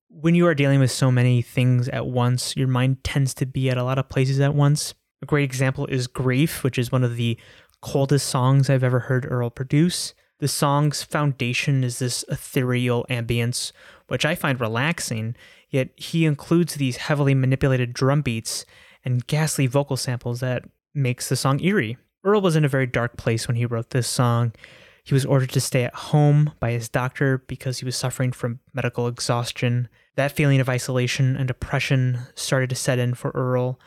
when 0.10 0.36
you 0.36 0.46
are 0.46 0.54
dealing 0.54 0.80
with 0.80 0.92
so 0.92 1.10
many 1.10 1.42
things 1.42 1.88
at 1.90 2.06
once, 2.06 2.56
your 2.56 2.68
mind 2.68 3.04
tends 3.04 3.34
to 3.36 3.46
be 3.46 3.70
at 3.70 3.78
a 3.78 3.84
lot 3.84 3.98
of 3.98 4.10
places 4.10 4.40
at 4.40 4.54
once. 4.54 4.94
A 5.22 5.26
great 5.26 5.46
example 5.46 5.86
is 5.86 6.08
Grief, 6.08 6.64
which 6.64 6.78
is 6.78 6.92
one 6.92 7.04
of 7.04 7.16
the 7.16 7.40
coldest 7.82 8.28
songs 8.28 8.70
I've 8.70 8.84
ever 8.84 9.00
heard 9.00 9.26
Earl 9.30 9.50
produce. 9.50 10.14
The 10.44 10.50
song's 10.50 11.04
foundation 11.04 11.86
is 11.86 12.00
this 12.00 12.26
ethereal 12.28 13.06
ambience, 13.10 13.72
which 14.10 14.26
I 14.26 14.36
find 14.36 14.60
relaxing, 14.60 15.38
yet 15.70 15.92
he 15.96 16.26
includes 16.26 16.76
these 16.76 16.98
heavily 16.98 17.34
manipulated 17.34 17.94
drum 17.94 18.22
beats 18.22 18.66
and 19.06 19.26
ghastly 19.26 19.68
vocal 19.68 19.96
samples 19.96 20.42
that 20.42 20.66
makes 20.94 21.30
the 21.30 21.38
song 21.38 21.62
eerie. 21.62 21.96
Earl 22.26 22.42
was 22.42 22.58
in 22.58 22.66
a 22.66 22.68
very 22.68 22.86
dark 22.86 23.16
place 23.16 23.48
when 23.48 23.56
he 23.56 23.66
wrote 23.66 23.92
this 23.92 24.06
song. 24.06 24.52
He 25.06 25.14
was 25.14 25.26
ordered 25.26 25.52
to 25.52 25.62
stay 25.62 25.86
at 25.86 25.96
home 25.96 26.52
by 26.60 26.72
his 26.72 26.90
doctor 26.90 27.38
because 27.48 27.80
he 27.80 27.86
was 27.86 27.96
suffering 27.96 28.34
from 28.34 28.60
medical 28.74 29.08
exhaustion. 29.08 29.88
That 30.18 30.34
feeling 30.34 30.60
of 30.60 30.68
isolation 30.68 31.38
and 31.38 31.48
depression 31.48 32.20
started 32.36 32.70
to 32.72 32.76
set 32.76 33.00
in 33.00 33.14
for 33.14 33.32
Earl, 33.32 33.80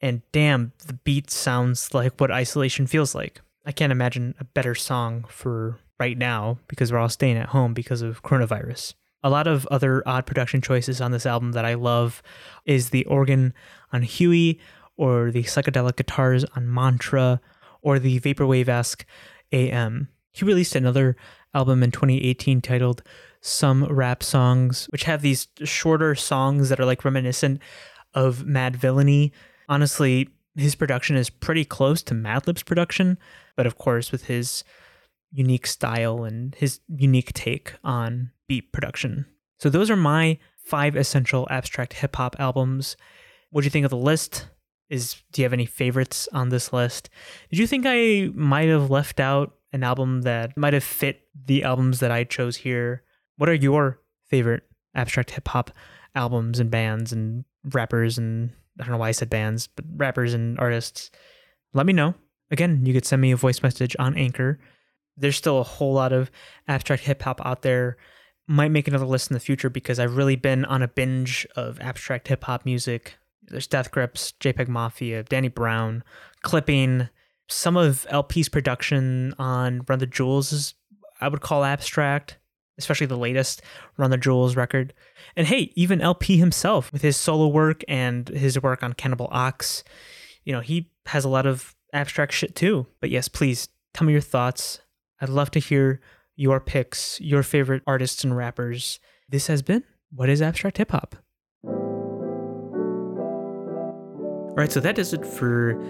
and 0.00 0.22
damn, 0.32 0.72
the 0.86 0.94
beat 0.94 1.30
sounds 1.30 1.92
like 1.92 2.18
what 2.18 2.30
isolation 2.30 2.86
feels 2.86 3.14
like. 3.14 3.42
I 3.66 3.72
can't 3.72 3.92
imagine 3.92 4.36
a 4.40 4.44
better 4.44 4.74
song 4.74 5.26
for 5.28 5.80
right 5.98 6.16
now 6.16 6.58
because 6.68 6.92
we're 6.92 6.98
all 6.98 7.08
staying 7.08 7.36
at 7.36 7.48
home 7.48 7.74
because 7.74 8.02
of 8.02 8.22
coronavirus. 8.22 8.94
A 9.22 9.30
lot 9.30 9.46
of 9.46 9.66
other 9.66 10.02
odd 10.06 10.26
production 10.26 10.60
choices 10.60 11.00
on 11.00 11.10
this 11.10 11.26
album 11.26 11.52
that 11.52 11.64
I 11.64 11.74
love 11.74 12.22
is 12.64 12.90
the 12.90 13.04
organ 13.06 13.52
on 13.92 14.02
Huey, 14.02 14.60
or 14.96 15.30
the 15.30 15.44
psychedelic 15.44 15.96
guitars 15.96 16.44
on 16.56 16.72
Mantra, 16.72 17.40
or 17.82 17.98
the 17.98 18.20
vaporwave 18.20 18.68
esque 18.68 19.04
AM. 19.52 20.08
He 20.32 20.44
released 20.44 20.76
another 20.76 21.16
album 21.54 21.82
in 21.82 21.90
2018 21.90 22.60
titled 22.60 23.02
Some 23.40 23.84
Rap 23.84 24.22
Songs, 24.22 24.86
which 24.90 25.04
have 25.04 25.22
these 25.22 25.48
shorter 25.64 26.14
songs 26.14 26.68
that 26.68 26.78
are 26.78 26.84
like 26.84 27.04
reminiscent 27.04 27.60
of 28.14 28.44
Madvillainy. 28.44 29.32
Honestly, 29.68 30.28
his 30.56 30.74
production 30.74 31.16
is 31.16 31.30
pretty 31.30 31.64
close 31.64 32.02
to 32.02 32.14
Madlib's 32.14 32.62
production, 32.62 33.18
but 33.56 33.66
of 33.66 33.78
course, 33.78 34.12
with 34.12 34.24
his 34.24 34.64
unique 35.32 35.66
style 35.66 36.24
and 36.24 36.54
his 36.54 36.80
unique 36.88 37.32
take 37.32 37.74
on 37.84 38.30
beat 38.46 38.72
production. 38.72 39.26
So, 39.58 39.68
those 39.68 39.90
are 39.90 39.96
my 39.96 40.38
five 40.64 40.96
essential 40.96 41.46
abstract 41.50 41.94
hip 41.94 42.16
hop 42.16 42.36
albums. 42.38 42.96
What 43.50 43.62
do 43.62 43.66
you 43.66 43.70
think 43.70 43.84
of 43.84 43.90
the 43.90 43.96
list? 43.96 44.48
Is 44.88 45.22
do 45.32 45.42
you 45.42 45.44
have 45.44 45.52
any 45.52 45.66
favorites 45.66 46.28
on 46.32 46.48
this 46.48 46.72
list? 46.72 47.10
Did 47.50 47.58
you 47.58 47.66
think 47.66 47.84
I 47.86 48.30
might 48.34 48.68
have 48.68 48.90
left 48.90 49.20
out 49.20 49.54
an 49.72 49.82
album 49.82 50.22
that 50.22 50.56
might 50.56 50.72
have 50.72 50.84
fit 50.84 51.22
the 51.46 51.62
albums 51.62 52.00
that 52.00 52.10
I 52.10 52.24
chose 52.24 52.56
here? 52.56 53.02
What 53.36 53.48
are 53.48 53.54
your 53.54 54.00
favorite 54.28 54.62
abstract 54.94 55.32
hip 55.32 55.48
hop 55.48 55.70
albums 56.14 56.58
and 56.58 56.70
bands 56.70 57.12
and 57.12 57.44
rappers 57.64 58.16
and 58.16 58.50
I 58.80 58.84
don't 58.84 58.92
know 58.92 58.98
why 58.98 59.08
I 59.08 59.12
said 59.12 59.28
bands, 59.28 59.66
but 59.66 59.84
rappers 59.96 60.32
and 60.32 60.58
artists? 60.58 61.10
Let 61.74 61.84
me 61.84 61.92
know. 61.92 62.14
Again, 62.50 62.86
you 62.86 62.94
could 62.94 63.04
send 63.04 63.20
me 63.20 63.32
a 63.32 63.36
voice 63.36 63.62
message 63.62 63.94
on 63.98 64.16
Anchor. 64.16 64.58
There's 65.18 65.36
still 65.36 65.58
a 65.58 65.64
whole 65.64 65.92
lot 65.92 66.12
of 66.12 66.30
abstract 66.66 67.04
hip 67.04 67.22
hop 67.22 67.40
out 67.44 67.62
there. 67.62 67.96
Might 68.46 68.70
make 68.70 68.88
another 68.88 69.04
list 69.04 69.30
in 69.30 69.34
the 69.34 69.40
future 69.40 69.68
because 69.68 69.98
I've 69.98 70.16
really 70.16 70.36
been 70.36 70.64
on 70.64 70.82
a 70.82 70.88
binge 70.88 71.46
of 71.56 71.80
abstract 71.80 72.28
hip 72.28 72.44
hop 72.44 72.64
music 72.64 73.18
there's 73.50 73.66
Death 73.66 73.90
Grips, 73.90 74.32
JPEG 74.40 74.68
Mafia, 74.68 75.22
Danny 75.22 75.48
Brown, 75.48 76.04
Clipping. 76.42 77.08
Some 77.48 77.76
of 77.76 78.06
El-P's 78.10 78.48
production 78.48 79.34
on 79.38 79.82
Run 79.88 79.98
the 79.98 80.06
Jewels 80.06 80.52
is, 80.52 80.74
I 81.20 81.28
would 81.28 81.40
call 81.40 81.64
abstract, 81.64 82.36
especially 82.76 83.06
the 83.06 83.16
latest 83.16 83.62
Run 83.96 84.10
the 84.10 84.18
Jewels 84.18 84.54
record. 84.54 84.92
And 85.34 85.46
hey, 85.46 85.72
even 85.74 86.00
El-P 86.00 86.36
himself 86.36 86.92
with 86.92 87.02
his 87.02 87.16
solo 87.16 87.48
work 87.48 87.82
and 87.88 88.28
his 88.28 88.60
work 88.60 88.82
on 88.82 88.92
Cannibal 88.92 89.28
Ox, 89.30 89.82
you 90.44 90.52
know, 90.52 90.60
he 90.60 90.90
has 91.06 91.24
a 91.24 91.28
lot 91.28 91.46
of 91.46 91.74
abstract 91.92 92.34
shit 92.34 92.54
too. 92.54 92.86
But 93.00 93.10
yes, 93.10 93.28
please 93.28 93.68
tell 93.94 94.06
me 94.06 94.12
your 94.12 94.22
thoughts. 94.22 94.80
I'd 95.20 95.28
love 95.28 95.50
to 95.52 95.58
hear 95.58 96.00
your 96.36 96.60
picks, 96.60 97.20
your 97.20 97.42
favorite 97.42 97.82
artists 97.86 98.22
and 98.24 98.36
rappers. 98.36 99.00
This 99.28 99.48
has 99.48 99.62
been 99.62 99.84
What 100.12 100.28
is 100.28 100.40
Abstract 100.40 100.78
Hip 100.78 100.92
Hop? 100.92 101.16
All 104.48 104.54
right, 104.56 104.72
so 104.72 104.80
that 104.80 104.96
does 104.96 105.12
it 105.12 105.24
for 105.24 105.80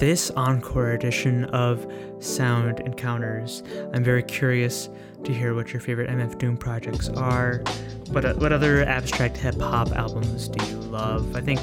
this 0.00 0.30
encore 0.30 0.92
edition 0.92 1.44
of 1.46 1.86
Sound 2.18 2.80
Encounters. 2.80 3.62
I'm 3.92 4.04
very 4.04 4.22
curious 4.22 4.88
to 5.24 5.32
hear 5.32 5.54
what 5.54 5.72
your 5.72 5.80
favorite 5.80 6.10
MF 6.10 6.38
Doom 6.38 6.56
projects 6.56 7.08
are. 7.10 7.62
What 8.10 8.36
what 8.38 8.52
other 8.52 8.82
abstract 8.84 9.36
hip 9.36 9.60
hop 9.60 9.92
albums 9.92 10.48
do 10.48 10.66
you 10.66 10.76
love? 10.76 11.36
I 11.36 11.40
think 11.40 11.60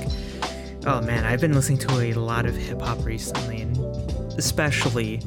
Oh 0.84 1.00
man, 1.00 1.26
I've 1.26 1.40
been 1.40 1.54
listening 1.54 1.78
to 1.80 2.02
a 2.02 2.14
lot 2.14 2.48
of 2.48 2.56
hip 2.56 2.82
hop 2.82 3.06
recently, 3.06 3.62
and 3.62 3.78
especially 4.38 5.20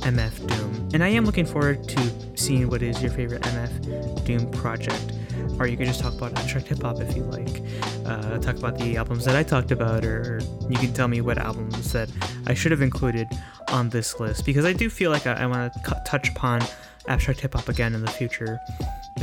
MF 0.00 0.46
Doom. 0.46 0.88
And 0.94 1.02
I 1.02 1.08
am 1.08 1.24
looking 1.24 1.46
forward 1.46 1.88
to 1.88 2.36
seeing 2.36 2.68
what 2.68 2.82
is 2.82 3.02
your 3.02 3.10
favorite 3.10 3.42
MF 3.42 4.24
Doom 4.24 4.50
project. 4.50 5.12
Or 5.58 5.66
you 5.66 5.76
could 5.76 5.86
just 5.86 6.00
talk 6.00 6.14
about 6.14 6.36
abstract 6.38 6.68
hip 6.68 6.82
hop 6.82 7.00
if 7.00 7.16
you 7.16 7.22
like. 7.24 7.62
Uh, 8.04 8.38
talk 8.38 8.56
about 8.56 8.78
the 8.78 8.96
albums 8.96 9.24
that 9.24 9.36
I 9.36 9.42
talked 9.42 9.70
about, 9.70 10.04
or 10.04 10.40
you 10.68 10.76
can 10.76 10.92
tell 10.92 11.08
me 11.08 11.20
what 11.20 11.38
albums 11.38 11.92
that 11.92 12.10
I 12.46 12.54
should 12.54 12.72
have 12.72 12.82
included 12.82 13.28
on 13.68 13.88
this 13.88 14.18
list 14.20 14.44
because 14.44 14.64
I 14.64 14.72
do 14.72 14.90
feel 14.90 15.10
like 15.10 15.26
I, 15.26 15.34
I 15.34 15.46
want 15.46 15.72
to 15.72 16.02
touch 16.04 16.28
upon 16.30 16.62
abstract 17.08 17.40
hip 17.40 17.54
hop 17.54 17.68
again 17.68 17.94
in 17.94 18.02
the 18.02 18.10
future. 18.10 18.58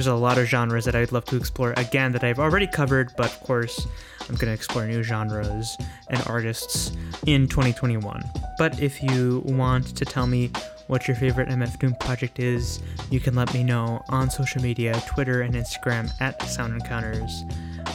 There's 0.01 0.07
a 0.07 0.15
lot 0.15 0.39
of 0.39 0.47
genres 0.47 0.85
that 0.85 0.95
I'd 0.95 1.11
love 1.11 1.25
to 1.25 1.35
explore 1.35 1.75
again 1.77 2.11
that 2.13 2.23
I've 2.23 2.39
already 2.39 2.65
covered, 2.65 3.11
but 3.17 3.27
of 3.27 3.39
course, 3.41 3.85
I'm 4.21 4.33
going 4.33 4.47
to 4.47 4.53
explore 4.53 4.87
new 4.87 5.03
genres 5.03 5.77
and 6.09 6.23
artists 6.25 6.91
in 7.27 7.47
2021. 7.47 8.23
But 8.57 8.81
if 8.81 9.03
you 9.03 9.43
want 9.45 9.95
to 9.95 10.03
tell 10.03 10.25
me 10.25 10.49
what 10.87 11.07
your 11.07 11.15
favorite 11.15 11.49
MF 11.49 11.77
Doom 11.77 11.93
project 11.99 12.39
is, 12.39 12.81
you 13.11 13.19
can 13.19 13.35
let 13.35 13.53
me 13.53 13.63
know 13.63 14.03
on 14.09 14.31
social 14.31 14.59
media 14.59 14.99
Twitter 15.05 15.43
and 15.43 15.53
Instagram 15.53 16.09
at 16.19 16.41
Sound 16.49 16.73
Encounters. 16.81 17.43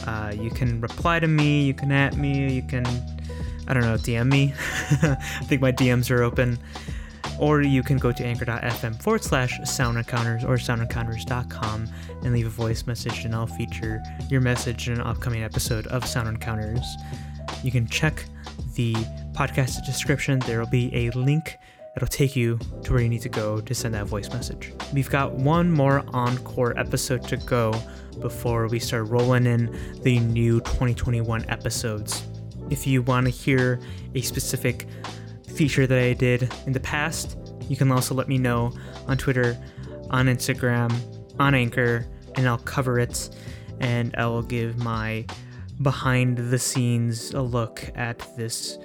Uh, 0.05 0.33
you 0.33 0.49
can 0.49 0.79
reply 0.79 1.19
to 1.19 1.27
me, 1.27 1.65
you 1.65 1.73
can 1.73 1.91
at 1.91 2.15
me, 2.15 2.53
you 2.53 2.61
can, 2.61 2.85
I 3.67 3.73
don't 3.73 3.83
know, 3.83 3.97
DM 3.97 4.31
me. 4.31 4.53
I 5.01 5.15
think 5.43 5.61
my 5.61 5.73
DMs 5.73 6.09
are 6.09 6.23
open 6.23 6.57
or 7.39 7.61
you 7.61 7.83
can 7.83 7.97
go 7.97 8.11
to 8.11 8.25
anchor.fm 8.25 9.01
forward 9.01 9.23
slash 9.23 9.59
sound 9.63 9.97
encounters 9.97 10.43
or 10.43 10.55
soundencounters.com 10.55 11.87
and 12.23 12.33
leave 12.33 12.47
a 12.47 12.49
voice 12.49 12.85
message 12.87 13.25
and 13.25 13.35
I'll 13.35 13.47
feature 13.47 14.01
your 14.29 14.41
message 14.41 14.87
in 14.87 14.95
an 14.95 15.01
upcoming 15.01 15.43
episode 15.43 15.87
of 15.87 16.05
Sound 16.05 16.27
Encounters. 16.27 16.85
You 17.63 17.71
can 17.71 17.87
check 17.87 18.25
the 18.75 18.93
podcast 19.33 19.85
description. 19.85 20.39
There 20.39 20.59
will 20.59 20.67
be 20.67 20.93
a 20.95 21.11
link 21.11 21.57
that'll 21.93 22.07
take 22.07 22.35
you 22.35 22.59
to 22.83 22.93
where 22.93 23.01
you 23.01 23.09
need 23.09 23.21
to 23.21 23.29
go 23.29 23.59
to 23.59 23.73
send 23.73 23.93
that 23.95 24.05
voice 24.05 24.29
message. 24.29 24.71
We've 24.93 25.09
got 25.09 25.33
one 25.33 25.71
more 25.71 26.03
encore 26.13 26.77
episode 26.77 27.27
to 27.29 27.37
go 27.37 27.73
before 28.19 28.67
we 28.67 28.79
start 28.79 29.07
rolling 29.07 29.45
in 29.45 29.75
the 30.03 30.19
new 30.19 30.59
2021 30.61 31.45
episodes. 31.49 32.23
If 32.69 32.85
you 32.85 33.01
want 33.01 33.25
to 33.25 33.31
hear 33.31 33.79
a 34.13 34.21
specific 34.21 34.87
feature 35.57 35.87
that 35.87 35.97
I 35.97 36.13
did 36.13 36.53
in 36.65 36.73
the 36.73 36.79
past, 36.79 37.37
you 37.67 37.75
can 37.75 37.91
also 37.91 38.13
let 38.13 38.27
me 38.27 38.37
know 38.37 38.71
on 39.07 39.17
Twitter, 39.17 39.57
on 40.11 40.27
Instagram, 40.27 40.93
on 41.39 41.55
Anchor, 41.55 42.05
and 42.35 42.47
I'll 42.47 42.59
cover 42.59 42.99
it 42.99 43.29
and 43.79 44.15
I 44.15 44.25
will 44.27 44.41
give 44.41 44.77
my 44.77 45.25
behind 45.81 46.37
the 46.37 46.59
scenes 46.59 47.31
a 47.33 47.41
look 47.41 47.91
at 47.95 48.19
this 48.37 48.77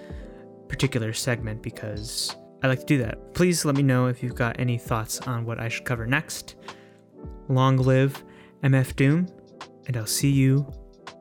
particular 0.68 1.12
segment 1.12 1.62
because 1.62 2.34
I 2.62 2.68
like 2.68 2.80
to 2.80 2.86
do 2.86 2.98
that. 2.98 3.34
Please 3.34 3.64
let 3.64 3.76
me 3.76 3.82
know 3.82 4.06
if 4.06 4.22
you've 4.22 4.34
got 4.34 4.58
any 4.60 4.78
thoughts 4.78 5.20
on 5.20 5.44
what 5.44 5.58
I 5.58 5.68
should 5.68 5.84
cover 5.84 6.06
next. 6.06 6.56
Long 7.48 7.76
live 7.76 8.22
MF 8.62 8.94
Doom, 8.96 9.28
and 9.86 9.96
I'll 9.96 10.06
see 10.06 10.30
you 10.30 10.70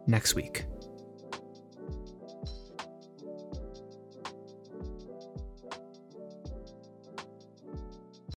next 0.07 0.35
week. 0.35 0.65